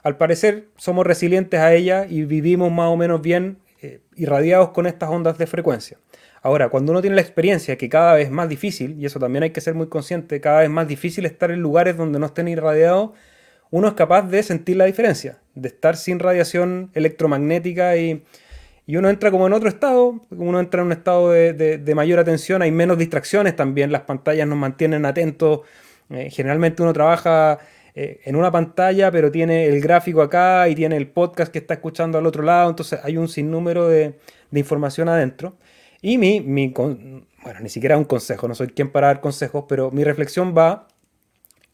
[0.06, 4.86] al parecer somos resilientes a ella y vivimos más o menos bien eh, irradiados con
[4.86, 5.98] estas ondas de frecuencia.
[6.42, 9.42] Ahora, cuando uno tiene la experiencia que cada vez es más difícil, y eso también
[9.42, 12.46] hay que ser muy consciente, cada vez más difícil estar en lugares donde no estén
[12.46, 13.10] irradiados,
[13.72, 18.22] uno es capaz de sentir la diferencia, de estar sin radiación electromagnética y,
[18.86, 22.70] uno entra como en otro estado, uno entra en un estado de, mayor atención, hay
[22.70, 25.62] menos distracciones también, las pantallas nos mantienen atentos,
[26.10, 27.58] eh, generalmente uno trabaja
[27.98, 31.74] eh, en una pantalla, pero tiene el gráfico acá y tiene el podcast que está
[31.74, 34.18] escuchando al otro lado, entonces hay un sinnúmero de,
[34.50, 35.56] de información adentro.
[36.02, 39.90] Y mi, mi, bueno, ni siquiera un consejo, no soy quien para dar consejos, pero
[39.90, 40.88] mi reflexión va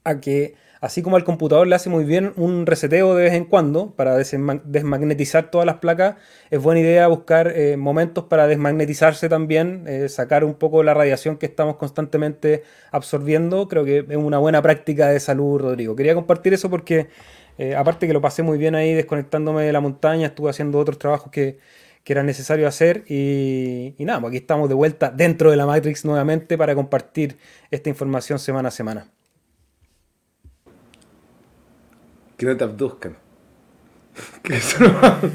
[0.04, 3.44] a que Así como al computador le hace muy bien un reseteo de vez en
[3.44, 6.16] cuando para desmagnetizar todas las placas,
[6.50, 11.36] es buena idea buscar eh, momentos para desmagnetizarse también, eh, sacar un poco la radiación
[11.36, 13.68] que estamos constantemente absorbiendo.
[13.68, 15.94] Creo que es una buena práctica de salud, Rodrigo.
[15.94, 17.06] Quería compartir eso porque,
[17.58, 20.98] eh, aparte que lo pasé muy bien ahí desconectándome de la montaña, estuve haciendo otros
[20.98, 21.60] trabajos que,
[22.02, 25.64] que era necesario hacer y, y nada, pues aquí estamos de vuelta dentro de la
[25.64, 27.36] Matrix nuevamente para compartir
[27.70, 29.21] esta información semana a semana.
[32.42, 33.16] Que no te abduzcan.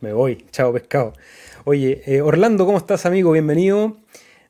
[0.00, 1.12] Me voy, chao pescado.
[1.64, 3.32] Oye, eh, Orlando, ¿cómo estás amigo?
[3.32, 3.96] Bienvenido.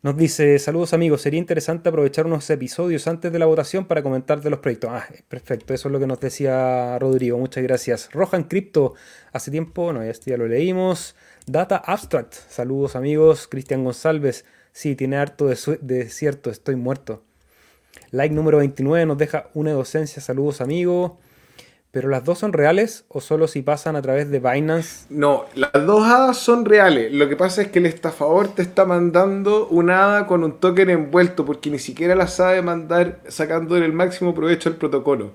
[0.03, 4.43] Nos dice, saludos amigos, sería interesante aprovechar unos episodios antes de la votación para comentar
[4.43, 4.91] de los proyectos.
[4.93, 8.11] Ah, perfecto, eso es lo que nos decía Rodrigo, muchas gracias.
[8.13, 8.93] Rohan Crypto,
[9.33, 11.17] hace tiempo, no, este ya lo leímos.
[11.47, 13.49] Data Abstract, saludos amigos.
[13.49, 17.25] Cristian González, sí, tiene harto de, de cierto, estoy muerto.
[18.13, 21.13] Like número 29 nos deja una docencia, saludos amigos.
[21.93, 25.07] ¿Pero las dos son reales o solo si pasan a través de Binance?
[25.11, 27.13] No, las dos hadas son reales.
[27.13, 30.89] Lo que pasa es que el estafador te está mandando una hada con un token
[30.89, 35.33] envuelto porque ni siquiera la sabe mandar sacando el máximo provecho al protocolo.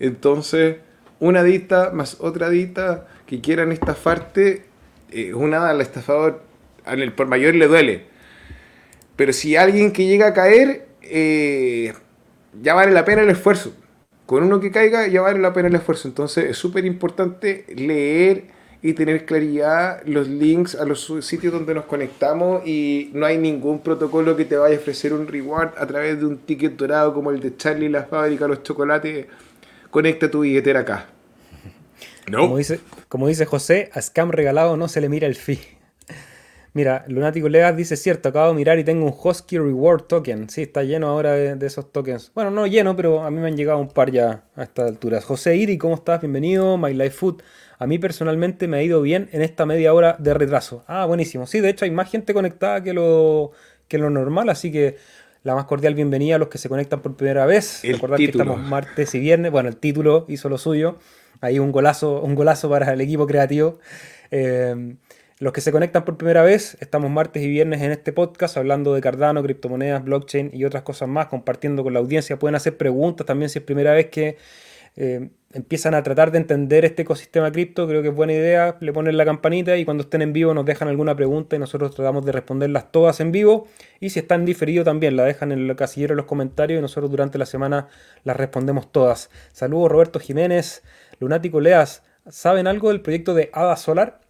[0.00, 0.78] Entonces,
[1.20, 4.64] una dita más otra dita que quieran estafarte,
[5.12, 6.42] eh, una hada al estafador,
[6.84, 8.06] al por mayor le duele.
[9.14, 11.92] Pero si alguien que llega a caer, eh,
[12.62, 13.72] ya vale la pena el esfuerzo.
[14.26, 16.08] Con uno que caiga, ya vale la pena el esfuerzo.
[16.08, 18.44] Entonces es súper importante leer
[18.82, 23.80] y tener claridad los links a los sitios donde nos conectamos y no hay ningún
[23.80, 27.30] protocolo que te vaya a ofrecer un reward a través de un ticket dorado como
[27.30, 29.26] el de Charlie la fábrica los chocolates.
[29.90, 31.06] Conecta tu billetera acá.
[32.28, 32.40] No.
[32.40, 35.75] Como dice, como dice José, a scam regalado no se le mira el fee.
[36.76, 40.50] Mira, Lunático Legas dice, cierto, acabo de mirar y tengo un Husky Reward Token.
[40.50, 42.30] Sí, está lleno ahora de, esos tokens.
[42.34, 45.24] Bueno, no lleno, pero a mí me han llegado un par ya a estas alturas.
[45.24, 46.20] José Iri, ¿cómo estás?
[46.20, 46.76] Bienvenido.
[46.76, 47.40] My Life Food.
[47.78, 50.84] A mí personalmente me ha ido bien en esta media hora de retraso.
[50.86, 51.46] Ah, buenísimo.
[51.46, 53.52] Sí, de hecho hay más gente conectada que lo,
[53.88, 54.98] que lo normal, así que
[55.44, 57.84] la más cordial bienvenida a los que se conectan por primera vez.
[57.84, 59.50] El Recordad que estamos martes y viernes.
[59.50, 60.98] Bueno, el título hizo lo suyo.
[61.40, 63.78] Ahí un golazo, un golazo para el equipo creativo.
[64.30, 64.96] Eh,
[65.38, 68.94] los que se conectan por primera vez, estamos martes y viernes en este podcast hablando
[68.94, 72.38] de Cardano, criptomonedas, blockchain y otras cosas más, compartiendo con la audiencia.
[72.38, 74.38] Pueden hacer preguntas también si es primera vez que
[74.96, 77.86] eh, empiezan a tratar de entender este ecosistema cripto.
[77.86, 78.78] Creo que es buena idea.
[78.80, 81.94] Le ponen la campanita y cuando estén en vivo nos dejan alguna pregunta y nosotros
[81.94, 83.68] tratamos de responderlas todas en vivo.
[84.00, 87.10] Y si están diferido también la dejan en el casillero en los comentarios y nosotros
[87.10, 87.88] durante la semana
[88.24, 89.28] las respondemos todas.
[89.52, 90.82] Saludos Roberto Jiménez,
[91.20, 92.02] Lunático Leas.
[92.26, 94.25] ¿Saben algo del proyecto de Ada Solar?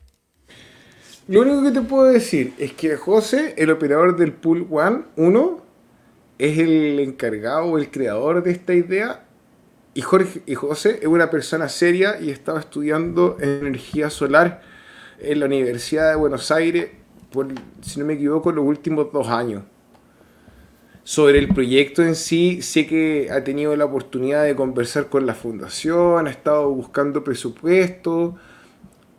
[1.29, 5.61] Lo único que te puedo decir es que José, el operador del Pool One 1,
[6.39, 9.25] es el encargado o el creador de esta idea.
[9.93, 14.63] Y, Jorge, y José es una persona seria y estaba estudiando energía solar
[15.19, 16.91] en la Universidad de Buenos Aires,
[17.33, 17.49] por,
[17.81, 19.65] si no me equivoco, los últimos dos años.
[21.03, 25.35] Sobre el proyecto en sí, sé que ha tenido la oportunidad de conversar con la
[25.35, 28.37] fundación, ha estado buscando presupuesto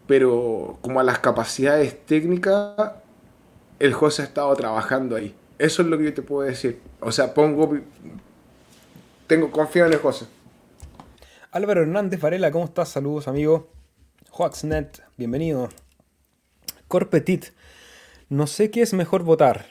[0.07, 2.93] pero como a las capacidades técnicas,
[3.79, 5.35] el José ha estado trabajando ahí.
[5.59, 6.79] Eso es lo que yo te puedo decir.
[7.01, 7.77] O sea, pongo.
[9.27, 10.25] Tengo confianza en el José.
[11.51, 12.89] Álvaro Hernández Varela, ¿cómo estás?
[12.89, 13.69] Saludos, amigo.
[14.31, 15.69] Hoaxnet, bienvenido.
[16.87, 17.47] Corpetit.
[18.29, 19.67] No sé qué es mejor votar.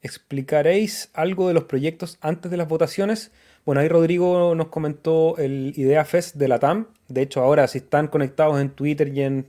[0.00, 3.32] ¿Explicaréis algo de los proyectos antes de las votaciones?
[3.64, 6.88] Bueno, ahí Rodrigo nos comentó el Idea Fest de la TAM.
[7.06, 9.46] De hecho, ahora si están conectados en Twitter y en,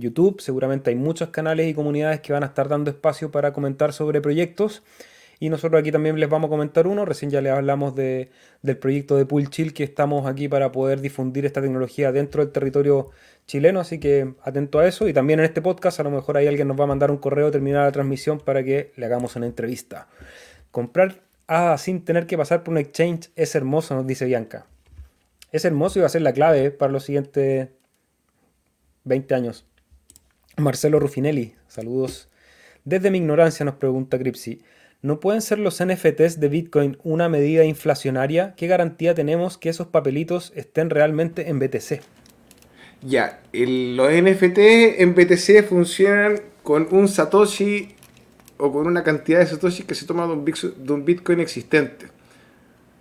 [0.00, 3.92] YouTube, seguramente hay muchos canales y comunidades que van a estar dando espacio para comentar
[3.92, 4.84] sobre proyectos.
[5.40, 7.04] Y nosotros aquí también les vamos a comentar uno.
[7.04, 8.30] Recién ya les hablamos de,
[8.62, 12.52] del proyecto de Pool Chill que estamos aquí para poder difundir esta tecnología dentro del
[12.52, 13.10] territorio
[13.46, 13.80] chileno.
[13.80, 15.08] Así que atento a eso.
[15.08, 17.18] Y también en este podcast a lo mejor hay alguien nos va a mandar un
[17.18, 20.06] correo terminar la transmisión para que le hagamos una entrevista.
[20.70, 24.66] Comprar ADA sin tener que pasar por un exchange es hermoso, nos dice Bianca.
[25.52, 27.68] Es hermoso y va a ser la clave para los siguientes
[29.04, 29.64] 20 años.
[30.56, 32.28] Marcelo Rufinelli, saludos.
[32.84, 34.62] Desde mi ignorancia nos pregunta Cripsy.
[35.02, 38.54] ¿No pueden ser los NFTs de Bitcoin una medida inflacionaria?
[38.56, 42.00] ¿Qué garantía tenemos que esos papelitos estén realmente en BTC?
[43.02, 44.58] Ya, los NFT
[44.98, 47.95] en BTC funcionan con un Satoshi
[48.58, 52.06] o con una cantidad de Satoshi que se toma de un, Bitcoin existente.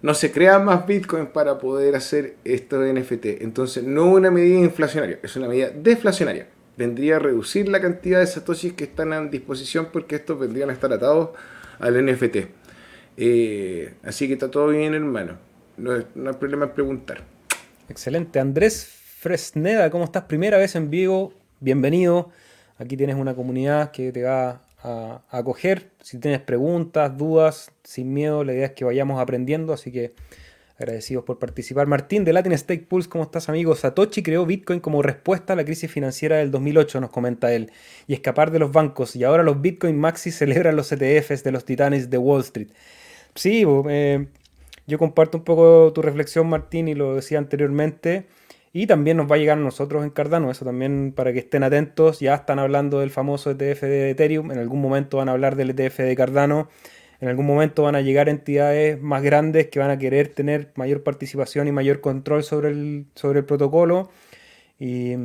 [0.01, 3.41] No se crea más Bitcoin para poder hacer esto de NFT.
[3.41, 6.47] Entonces, no una medida inflacionaria, es una medida deflacionaria.
[6.77, 10.73] Vendría a reducir la cantidad de Satoshis que están a disposición porque estos vendrían a
[10.73, 11.29] estar atados
[11.79, 12.35] al NFT.
[13.17, 15.37] Eh, así que está todo bien, hermano.
[15.77, 17.23] No, no hay problema en preguntar.
[17.87, 18.39] Excelente.
[18.39, 20.23] Andrés Fresneda, ¿cómo estás?
[20.23, 21.33] Primera vez en vivo.
[21.59, 22.31] Bienvenido.
[22.77, 25.91] Aquí tienes una comunidad que te va a, a acoger.
[26.01, 29.73] Si tienes preguntas, dudas, sin miedo, la idea es que vayamos aprendiendo.
[29.73, 30.13] Así que
[30.77, 31.87] Agradecidos por participar.
[31.87, 33.75] Martín de Latin Stake Pulse, ¿cómo estás, amigo?
[33.75, 37.71] Satoshi creó Bitcoin como respuesta a la crisis financiera del 2008, nos comenta él,
[38.07, 39.15] y escapar de los bancos.
[39.15, 42.67] Y ahora los Bitcoin Maxi celebran los ETFs de los titanes de Wall Street.
[43.35, 44.27] Sí, eh,
[44.85, 48.25] yo comparto un poco tu reflexión, Martín, y lo decía anteriormente.
[48.77, 51.63] Y también nos va a llegar a nosotros en Cardano, eso también para que estén
[51.63, 52.19] atentos.
[52.19, 55.69] Ya están hablando del famoso ETF de Ethereum, en algún momento van a hablar del
[55.69, 56.67] ETF de Cardano.
[57.21, 61.03] En algún momento van a llegar entidades más grandes que van a querer tener mayor
[61.03, 64.09] participación y mayor control sobre el, sobre el protocolo.
[64.77, 65.15] Y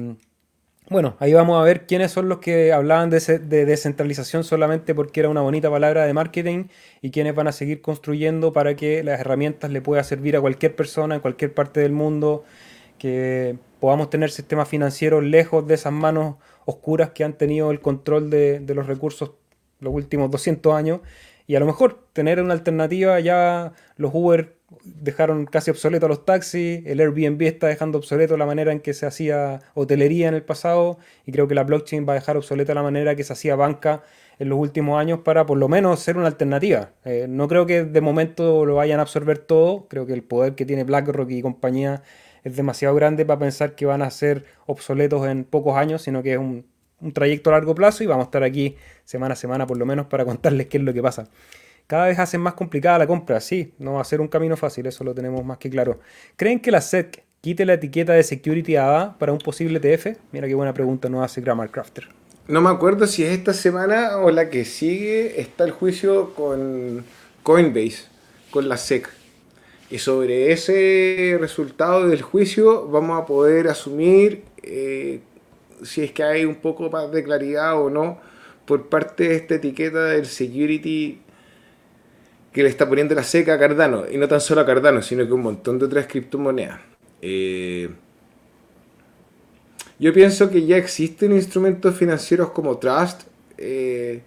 [0.88, 5.18] bueno, ahí vamos a ver quiénes son los que hablaban de, de, descentralización solamente porque
[5.18, 6.66] era una bonita palabra de marketing
[7.02, 10.76] y quiénes van a seguir construyendo para que las herramientas le puedan servir a cualquier
[10.76, 12.44] persona en cualquier parte del mundo,
[13.00, 16.36] que podamos tener sistemas financieros lejos de esas manos
[16.66, 19.32] oscuras que han tenido el control de, los recursos
[19.80, 21.00] los últimos 200 años
[21.46, 26.86] y a lo mejor tener una alternativa, ya los Uber dejaron casi obsoletos los taxis,
[26.86, 30.98] el Airbnb está dejando obsoleto la manera en que se hacía hotelería en el pasado
[31.24, 34.02] y creo que la blockchain va a dejar obsoleta la manera que se hacía banca
[34.38, 36.90] en los últimos años para por lo menos ser una alternativa.
[37.06, 40.54] Eh, no creo que de momento lo vayan a absorber todo, creo que el poder
[40.54, 42.02] que tiene BlackRock y compañía
[42.44, 46.32] es demasiado grande para pensar que van a ser obsoletos en pocos años, sino que
[46.32, 46.66] es un,
[47.00, 49.86] un trayecto a largo plazo y vamos a estar aquí semana a semana por lo
[49.86, 51.28] menos para contarles qué es lo que pasa.
[51.86, 54.86] Cada vez hacen más complicada la compra, sí, no va a ser un camino fácil,
[54.86, 55.98] eso lo tenemos más que claro.
[56.36, 60.18] ¿Creen que la SEC quite la etiqueta de Security ADA para un posible TF?
[60.30, 62.08] Mira qué buena pregunta nos hace Grammar Crafter.
[62.46, 67.04] No me acuerdo si es esta semana o la que sigue, está el juicio con
[67.42, 68.04] Coinbase,
[68.50, 69.08] con la SEC.
[69.90, 75.20] Y sobre ese resultado del juicio vamos a poder asumir eh,
[75.82, 78.20] si es que hay un poco más de claridad o no
[78.66, 81.20] por parte de esta etiqueta del security
[82.52, 84.04] que le está poniendo la seca a Cardano.
[84.08, 86.80] Y no tan solo a Cardano, sino que un montón de otras criptomonedas.
[87.20, 87.90] Eh,
[89.98, 93.22] yo pienso que ya existen instrumentos financieros como Trust
[93.58, 94.22] eh,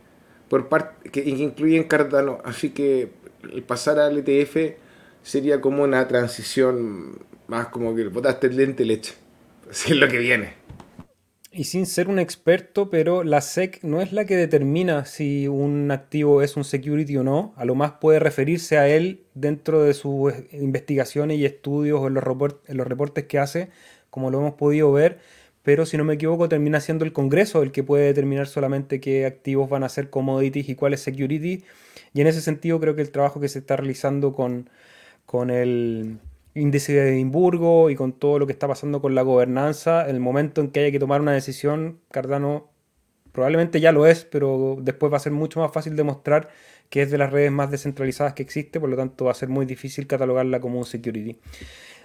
[1.11, 2.39] que, incluyen Cardano.
[2.43, 3.11] Así que
[3.51, 4.82] el pasar al ETF
[5.23, 9.13] sería como una transición más como que botaste el lente leche.
[9.69, 10.53] Así es lo que viene.
[11.51, 15.91] Y sin ser un experto, pero la SEC no es la que determina si un
[15.91, 17.53] activo es un security o no.
[17.57, 22.15] A lo más puede referirse a él dentro de sus investigaciones y estudios o en
[22.15, 22.23] los,
[22.65, 23.69] en los reportes que hace,
[24.09, 25.19] como lo hemos podido ver.
[25.61, 29.27] Pero si no me equivoco, termina siendo el Congreso el que puede determinar solamente qué
[29.27, 31.63] activos van a ser commodities y cuáles security.
[32.15, 34.69] Y en ese sentido creo que el trabajo que se está realizando con,
[35.25, 36.19] con el
[36.55, 40.61] índice de Edimburgo y con todo lo que está pasando con la gobernanza, el momento
[40.61, 42.69] en que haya que tomar una decisión, Cardano
[43.31, 46.49] probablemente ya lo es, pero después va a ser mucho más fácil demostrar
[46.89, 49.49] que es de las redes más descentralizadas que existe, por lo tanto va a ser
[49.49, 51.39] muy difícil catalogarla como un security.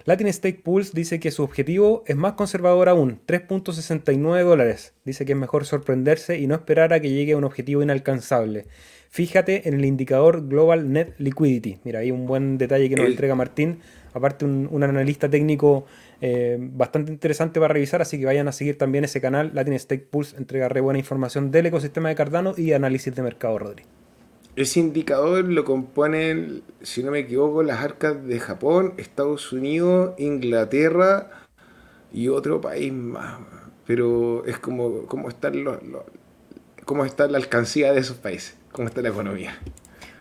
[0.05, 4.93] Latin Stake Pools dice que su objetivo es más conservador aún, 3.69 dólares.
[5.05, 8.65] Dice que es mejor sorprenderse y no esperar a que llegue a un objetivo inalcanzable.
[9.11, 11.79] Fíjate en el indicador Global Net Liquidity.
[11.83, 13.79] Mira, hay un buen detalle que nos entrega Martín.
[14.13, 15.85] Aparte, un, analista técnico
[16.21, 19.51] eh, bastante interesante para revisar, así que vayan a seguir también ese canal.
[19.53, 23.57] Latin Stake Pulse entrega re buena información del ecosistema de Cardano y análisis de mercado,
[23.57, 23.83] Rodri.
[24.55, 31.29] Ese indicador lo componen, si no me equivoco, las arcas de Japón, Estados Unidos, Inglaterra
[32.11, 33.39] y otro país más.
[33.87, 35.77] Pero es como cómo están los,
[36.85, 39.59] cómo está la alcancía de esos países, cómo está la economía.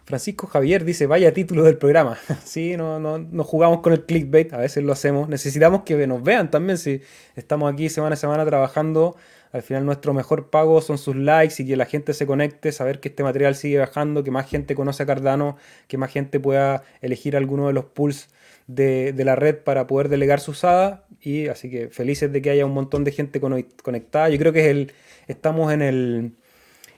[0.08, 2.16] Francisco Javier dice, vaya título del programa.
[2.44, 5.28] sí, no, no, no jugamos con el clickbait, a veces lo hacemos.
[5.28, 7.02] Necesitamos que nos vean también si
[7.36, 9.16] estamos aquí semana a semana trabajando.
[9.52, 13.00] Al final nuestro mejor pago son sus likes y que la gente se conecte, saber
[13.00, 15.56] que este material sigue bajando, que más gente conoce a Cardano,
[15.88, 18.28] que más gente pueda elegir alguno de los pools
[18.66, 21.04] de, la red para poder delegar su usada.
[21.20, 24.30] Y así que felices de que haya un montón de gente conectada.
[24.30, 24.92] Yo creo que es el,
[25.26, 26.32] estamos en el,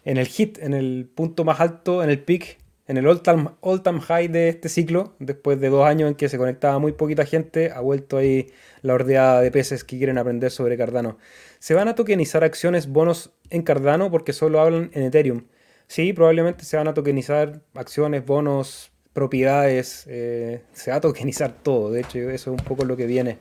[0.05, 3.51] en el hit, en el punto más alto, en el peak, en el all time,
[3.61, 5.15] all time high de este ciclo.
[5.19, 8.51] Después de dos años en que se conectaba muy poquita gente, ha vuelto ahí
[8.83, 11.19] la ordeada de peces que quieren aprender sobre Cardano.
[11.59, 15.45] ¿Se van a tokenizar acciones bonos en Cardano porque solo hablan en Ethereum?
[15.87, 20.05] Sí, probablemente se van a tokenizar acciones, bonos, propiedades.
[20.09, 21.91] Eh, se va a tokenizar todo.
[21.91, 23.39] De hecho, eso es un poco lo que viene.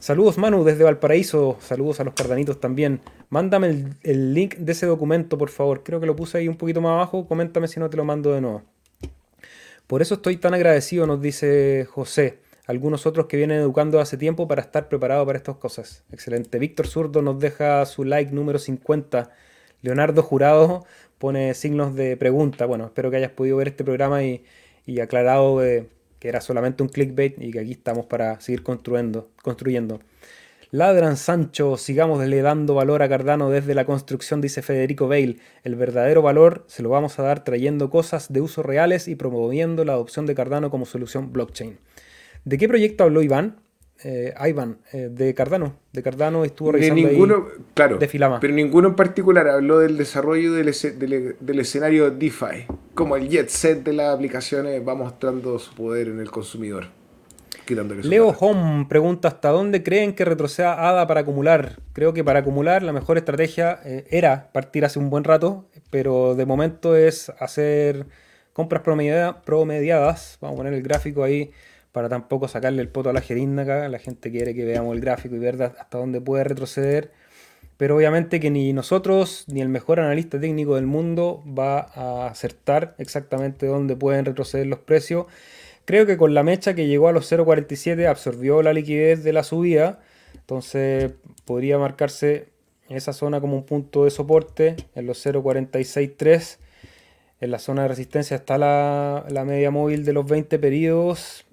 [0.00, 1.58] Saludos Manu desde Valparaíso.
[1.60, 3.00] Saludos a los cardanitos también.
[3.28, 5.82] Mándame el, link de ese documento, por favor.
[5.82, 7.28] Creo que lo puse ahí un poquito más abajo.
[7.28, 8.62] Coméntame si no te lo mando de nuevo.
[9.86, 14.46] Por eso estoy tan agradecido, nos dice José algunos otros que vienen educando hace tiempo
[14.48, 16.04] para estar preparado para estas cosas.
[16.12, 16.58] Excelente.
[16.58, 19.30] Víctor Zurdo nos deja su like número 50.
[19.82, 20.86] Leonardo Jurado
[21.18, 22.66] pone signos de pregunta.
[22.66, 24.44] Bueno, espero que hayas podido ver este programa y,
[25.02, 25.60] aclarado
[26.20, 29.30] que era solamente un clickbait y que aquí estamos para seguir construyendo.
[29.42, 30.00] construyendo.
[30.72, 35.38] Ladran Sancho, sigamos le dando valor a Cardano desde la construcción, dice Federico Bale.
[35.64, 39.84] El verdadero valor se lo vamos a dar trayendo cosas de uso reales y promoviendo
[39.84, 41.80] la adopción de Cardano como solución blockchain.
[42.44, 43.56] ¿De qué proyecto habló Iván?
[44.02, 45.74] Eh, Iván, eh, de Cardano.
[45.92, 48.40] De Cardano estuvo revisando de ninguno, claro, de Filama.
[48.40, 50.74] Pero ninguno en particular habló del desarrollo del,
[51.40, 52.66] del, escenario DeFi.
[52.94, 56.86] Como el jet set de las aplicaciones va mostrando su poder en el consumidor.
[58.02, 61.76] Leo Home pregunta hasta dónde creen que retroceda ADA para acumular.
[61.92, 66.34] Creo que para acumular la mejor estrategia eh, era partir hace un buen rato, pero
[66.34, 68.06] de momento es hacer
[68.52, 70.38] compras promediadas.
[70.40, 71.52] Vamos a poner el gráfico ahí
[71.92, 73.88] para tampoco sacarle el poto a la acá.
[73.88, 77.10] La gente quiere que veamos el gráfico y ver hasta dónde puede retroceder.
[77.76, 82.94] Pero obviamente que ni nosotros ni el mejor analista técnico del mundo va a acertar
[82.98, 85.26] exactamente dónde pueden retroceder los precios.
[85.86, 89.42] Creo que con la mecha que llegó a los 0.47 absorbió la liquidez de la
[89.42, 90.00] subida.
[90.34, 91.12] Entonces
[91.46, 92.48] podría marcarse
[92.88, 96.58] esa zona como un punto de soporte en los 0.463.
[97.40, 101.46] En la zona de resistencia está la, la media móvil de los 20 periodos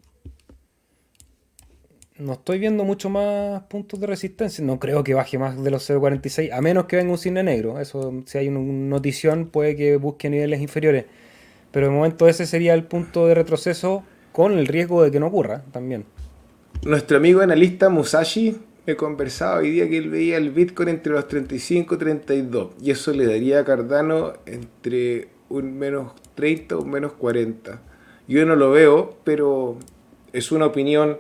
[2.20, 4.64] no estoy viendo mucho más puntos de resistencia.
[4.64, 7.80] No creo que baje más de los 0.46, a menos que venga un cine negro.
[7.80, 11.06] Eso, si hay una notición, puede que busque niveles inferiores.
[11.72, 15.28] Pero de momento ese sería el punto de retroceso con el riesgo de que no
[15.28, 16.06] ocurra también.
[16.84, 18.56] Nuestro amigo analista Musashi
[18.86, 22.70] me conversaba hoy día que él veía el Bitcoin entre los 35 y 32.
[22.82, 27.82] Y eso le daría a Cardano entre un menos 30 o un menos 40.
[28.28, 29.78] Yo no lo veo, pero
[30.34, 31.18] es una opinión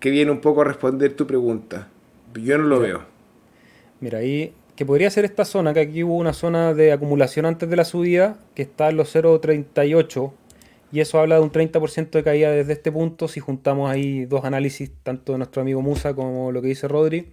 [0.00, 1.88] que viene un poco a responder tu pregunta.
[2.34, 3.02] Yo no lo veo.
[4.00, 7.68] Mira, ahí que podría ser esta zona, que aquí hubo una zona de acumulación antes
[7.68, 10.32] de la subida, que está en los 0.38,
[10.90, 14.44] y eso habla de un 30% de caída desde este punto, si juntamos ahí dos
[14.44, 17.28] análisis, tanto de nuestro amigo Musa como lo que dice Rodri,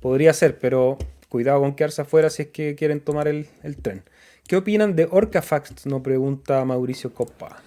[0.00, 4.02] podría ser, pero cuidado con quedarse afuera si es que quieren tomar el, el tren.
[4.46, 5.84] ¿Qué opinan de Orcafax?
[5.86, 7.62] Nos pregunta Mauricio Coppa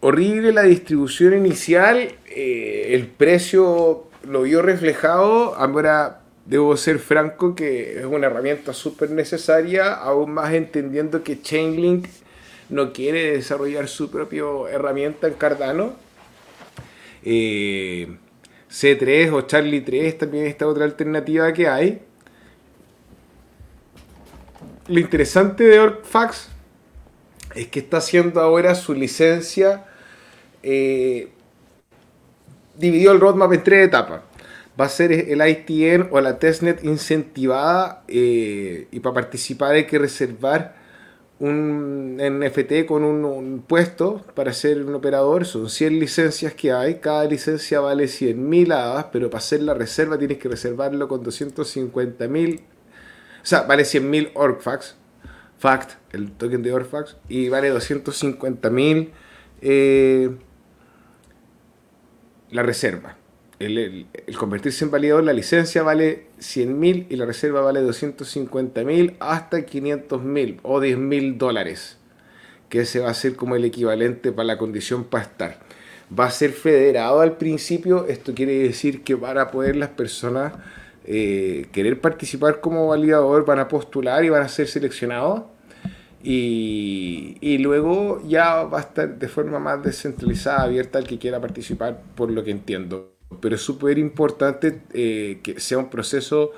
[0.00, 7.98] horrible la distribución inicial, eh, el precio lo vio reflejado, ahora debo ser franco que
[7.98, 12.06] es una herramienta súper necesaria, aún más entendiendo que Chainlink
[12.68, 15.94] no quiere desarrollar su propia herramienta en Cardano.
[17.24, 18.16] Eh,
[18.70, 22.02] C3 o Charlie 3 también esta otra alternativa que hay.
[24.88, 26.50] Lo interesante de Orfax
[27.56, 29.86] es que está haciendo ahora su licencia,
[30.62, 31.30] eh,
[32.76, 34.20] dividió el roadmap en tres etapas.
[34.78, 39.98] Va a ser el ITN o la testnet incentivada eh, y para participar hay que
[39.98, 40.76] reservar
[41.38, 45.46] un NFT con un, puesto para ser un operador.
[45.46, 46.96] Son 100 licencias que hay.
[46.96, 52.60] Cada licencia vale 100.000 hadas, pero para hacer la reserva tienes que reservarlo con 250.000.
[52.60, 52.62] O
[53.42, 54.96] sea, vale 100.000 ORCFAX
[55.58, 59.12] FACT, el token de Orfax, y vale 250 mil
[59.62, 60.30] eh,
[62.50, 63.16] la reserva.
[63.58, 64.06] El,
[64.38, 69.64] convertirse en validador, la licencia vale 100 mil y la reserva vale 250 mil hasta
[69.64, 71.96] 500 mil o 10 mil dólares,
[72.68, 75.60] que ese va a ser como el equivalente para la condición para estar.
[76.18, 80.52] Va a ser federado al principio, esto quiere decir que van a poder las personas
[81.06, 85.42] eh, querer participar como validador, van a postular y van a ser seleccionados
[86.22, 92.02] y, luego ya va a estar de forma más descentralizada, abierta al que quiera participar,
[92.16, 93.12] por lo que entiendo.
[93.40, 96.50] Pero es súper importante eh, que sea un proceso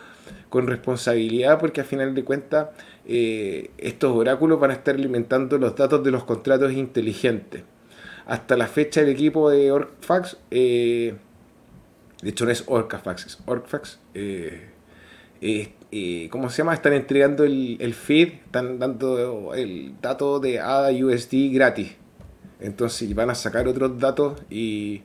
[0.49, 2.69] con responsabilidad porque al final de cuentas
[3.07, 7.63] eh, estos oráculos van a estar alimentando los datos de los contratos inteligentes.
[8.27, 11.15] Hasta la fecha el equipo de Orcafax, eh,
[12.23, 13.99] de hecho no es Orcafax, es Orcafax,
[16.31, 16.75] ¿cómo se llama?
[16.75, 21.97] Están entregando el, feed, están dando el dato de ADA USD gratis.
[22.61, 25.03] Entonces van a sacar otros datos y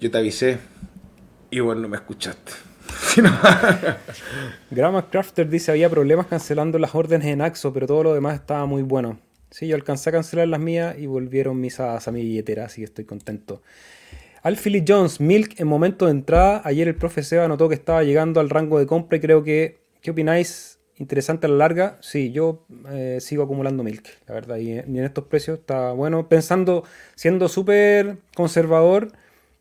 [0.00, 0.58] yo te avisé
[1.50, 2.52] y bueno, no me escuchaste.
[4.70, 8.66] Grama Crafter dice había problemas cancelando las órdenes en Axo, pero todo lo demás estaba
[8.66, 9.18] muy bueno.
[9.50, 12.80] Sí, yo alcancé a cancelar las mías y volvieron mis hadas a mi billetera, así
[12.80, 13.62] que estoy contento.
[14.46, 16.62] Alfie Jones, Milk en momento de entrada.
[16.64, 19.80] Ayer el profe Seba notó que estaba llegando al rango de compra y creo que.
[20.00, 20.78] ¿Qué opináis?
[20.98, 21.98] ¿Interesante a la larga?
[22.00, 24.58] Sí, yo eh, sigo acumulando Milk, la verdad.
[24.58, 26.28] Y, en estos precios está bueno.
[26.28, 26.84] Pensando,
[27.16, 29.10] siendo súper conservador,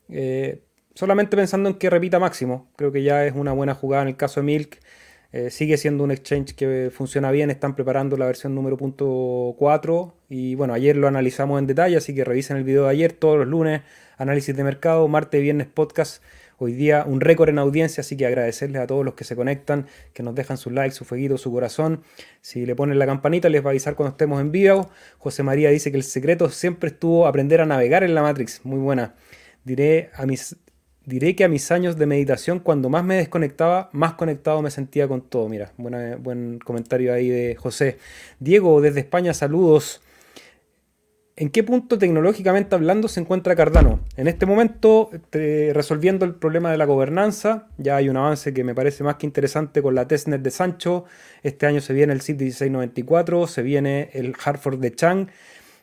[0.10, 0.62] eh,
[0.94, 2.70] solamente pensando en que repita máximo.
[2.76, 4.78] Creo que ya es una buena jugada en el caso de Milk.
[5.32, 10.16] Eh, sigue siendo un exchange que funciona bien, están preparando la versión número punto 4
[10.30, 13.38] y bueno, ayer lo analizamos en detalle, así que revisen el video de ayer, todos
[13.38, 13.82] los lunes
[14.18, 16.24] análisis de mercado, martes viernes podcast.
[16.58, 19.88] Hoy día un récord en audiencia, así que agradecerles a todos los que se conectan,
[20.14, 22.02] que nos dejan su like, su fueguito, su corazón.
[22.40, 24.90] Si le ponen la campanita les va a avisar cuando estemos en vivo.
[25.18, 28.62] José María dice que el secreto siempre estuvo aprender a navegar en la Matrix.
[28.64, 29.16] Muy buena.
[29.66, 30.56] Diré, a mis,
[31.06, 35.08] diré que a mis años de meditación, cuando más me desconectaba, más conectado me sentía
[35.08, 35.48] con todo.
[35.50, 37.98] Mira, buen comentario ahí de José.
[38.40, 40.02] Diego, desde España, saludos.
[41.38, 44.00] ¿En qué punto tecnológicamente hablando se encuentra Cardano?
[44.16, 48.74] En este momento, resolviendo el problema de la gobernanza, ya hay un avance que me
[48.74, 51.04] parece más que interesante con la testnet de Sancho.
[51.44, 55.28] Este año se viene el SIP 1694, se viene el Hartford de Chang,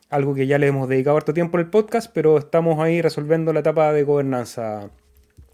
[0.08, 3.52] algo que ya le hemos dedicado harto tiempo en el podcast, pero estamos ahí resolviendo
[3.52, 4.88] la etapa de gobernanza,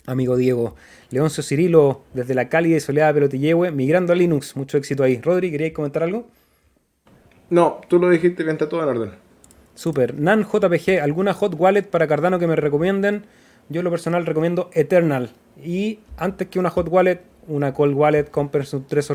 [0.08, 0.74] amigo Diego.
[1.10, 4.56] Leoncio Cirilo, desde la cálida y soleada Pelotillehue, migrando a Linux.
[4.56, 5.20] Mucho éxito ahí.
[5.20, 6.26] Rodri, ¿queríais comentar algo?
[7.50, 9.10] No, tú lo dijiste que está todo en orden.
[9.74, 10.18] Super.
[10.18, 13.24] Nan JPG, ¿alguna hot wallet para Cardano que me recomienden?
[13.68, 15.30] Yo lo personal recomiendo Eternal.
[15.62, 19.12] Y antes que una hot wallet, una cold wallet, compren su 3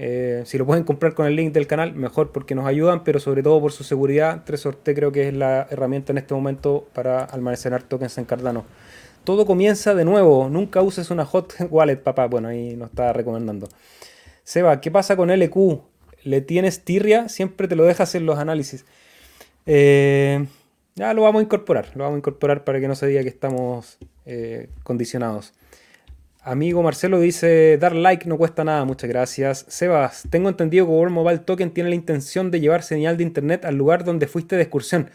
[0.00, 3.18] eh, si lo pueden comprar con el link del canal, mejor porque nos ayudan, pero
[3.18, 4.42] sobre todo por su seguridad.
[4.44, 8.64] 3 creo que es la herramienta en este momento para almacenar tokens en Cardano.
[9.24, 10.48] Todo comienza de nuevo.
[10.48, 12.26] Nunca uses una hot wallet, papá.
[12.26, 13.68] Bueno, ahí nos está recomendando.
[14.44, 15.80] Seba, ¿qué pasa con LQ?
[16.24, 17.28] ¿Le tienes tirria?
[17.28, 18.84] Siempre te lo dejas en los análisis.
[19.66, 20.46] Eh,
[20.94, 23.28] ya lo vamos a incorporar, lo vamos a incorporar para que no se diga que
[23.28, 25.52] estamos eh, condicionados.
[26.42, 29.66] Amigo Marcelo dice, dar like no cuesta nada, muchas gracias.
[29.68, 33.64] Sebas, tengo entendido que World Mobile Token tiene la intención de llevar señal de internet
[33.64, 35.10] al lugar donde fuiste de excursión.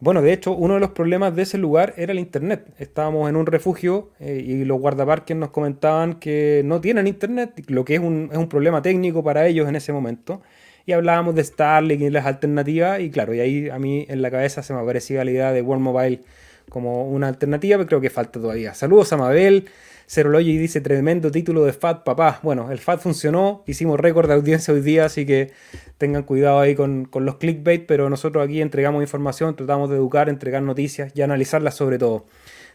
[0.00, 2.66] Bueno, de hecho, uno de los problemas de ese lugar era el internet.
[2.78, 7.84] Estábamos en un refugio eh, y los guardaparques nos comentaban que no tienen internet, lo
[7.84, 10.40] que es un, es un problema técnico para ellos en ese momento
[10.86, 14.30] y hablábamos de Starlink y las alternativas y claro, y ahí a mí en la
[14.30, 16.20] cabeza se me aparecía la idea de World Mobile
[16.68, 18.74] como una alternativa, pero creo que falta todavía.
[18.74, 19.68] Saludos a Mabel,
[20.10, 22.40] Cerology dice tremendo título de FAT, papá.
[22.42, 25.52] Bueno, el FAT funcionó, hicimos récord de audiencia hoy día, así que
[25.98, 30.28] tengan cuidado ahí con, con los clickbait, pero nosotros aquí entregamos información, tratamos de educar,
[30.28, 32.26] entregar noticias y analizarlas sobre todo.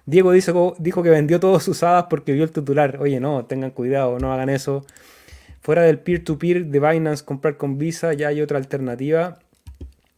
[0.05, 2.99] Diego dijo, dijo que vendió todos sus hadas porque vio el titular.
[3.01, 4.85] Oye, no, tengan cuidado, no hagan eso.
[5.59, 9.39] Fuera del peer-to-peer de Binance, comprar con Visa, ya hay otra alternativa.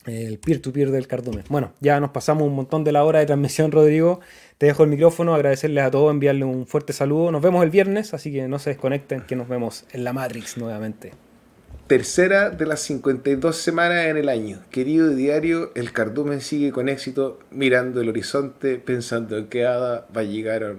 [0.07, 1.43] El peer-to-peer del cardumen.
[1.49, 4.21] Bueno, ya nos pasamos un montón de la hora de transmisión, Rodrigo.
[4.57, 7.29] Te dejo el micrófono, agradecerles a todos, enviarles un fuerte saludo.
[7.29, 10.57] Nos vemos el viernes, así que no se desconecten, que nos vemos en la Matrix
[10.57, 11.11] nuevamente.
[11.87, 14.59] Tercera de las 52 semanas en el año.
[14.71, 20.21] Querido diario, el cardumen sigue con éxito, mirando el horizonte, pensando en que Ada va
[20.21, 20.75] a llegar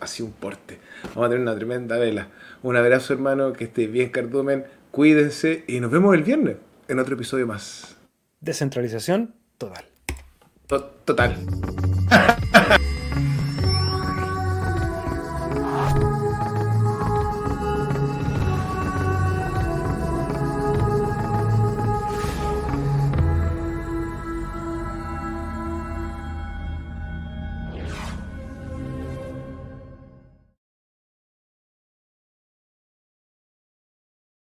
[0.00, 0.78] hacia un porte.
[1.14, 2.28] Vamos a tener una tremenda vela.
[2.62, 4.64] Un abrazo, hermano, que esté bien, Cardumen.
[4.90, 6.56] Cuídense y nos vemos el viernes
[6.88, 7.95] en otro episodio más.
[8.40, 9.84] Descentralización total.
[11.04, 11.36] Total.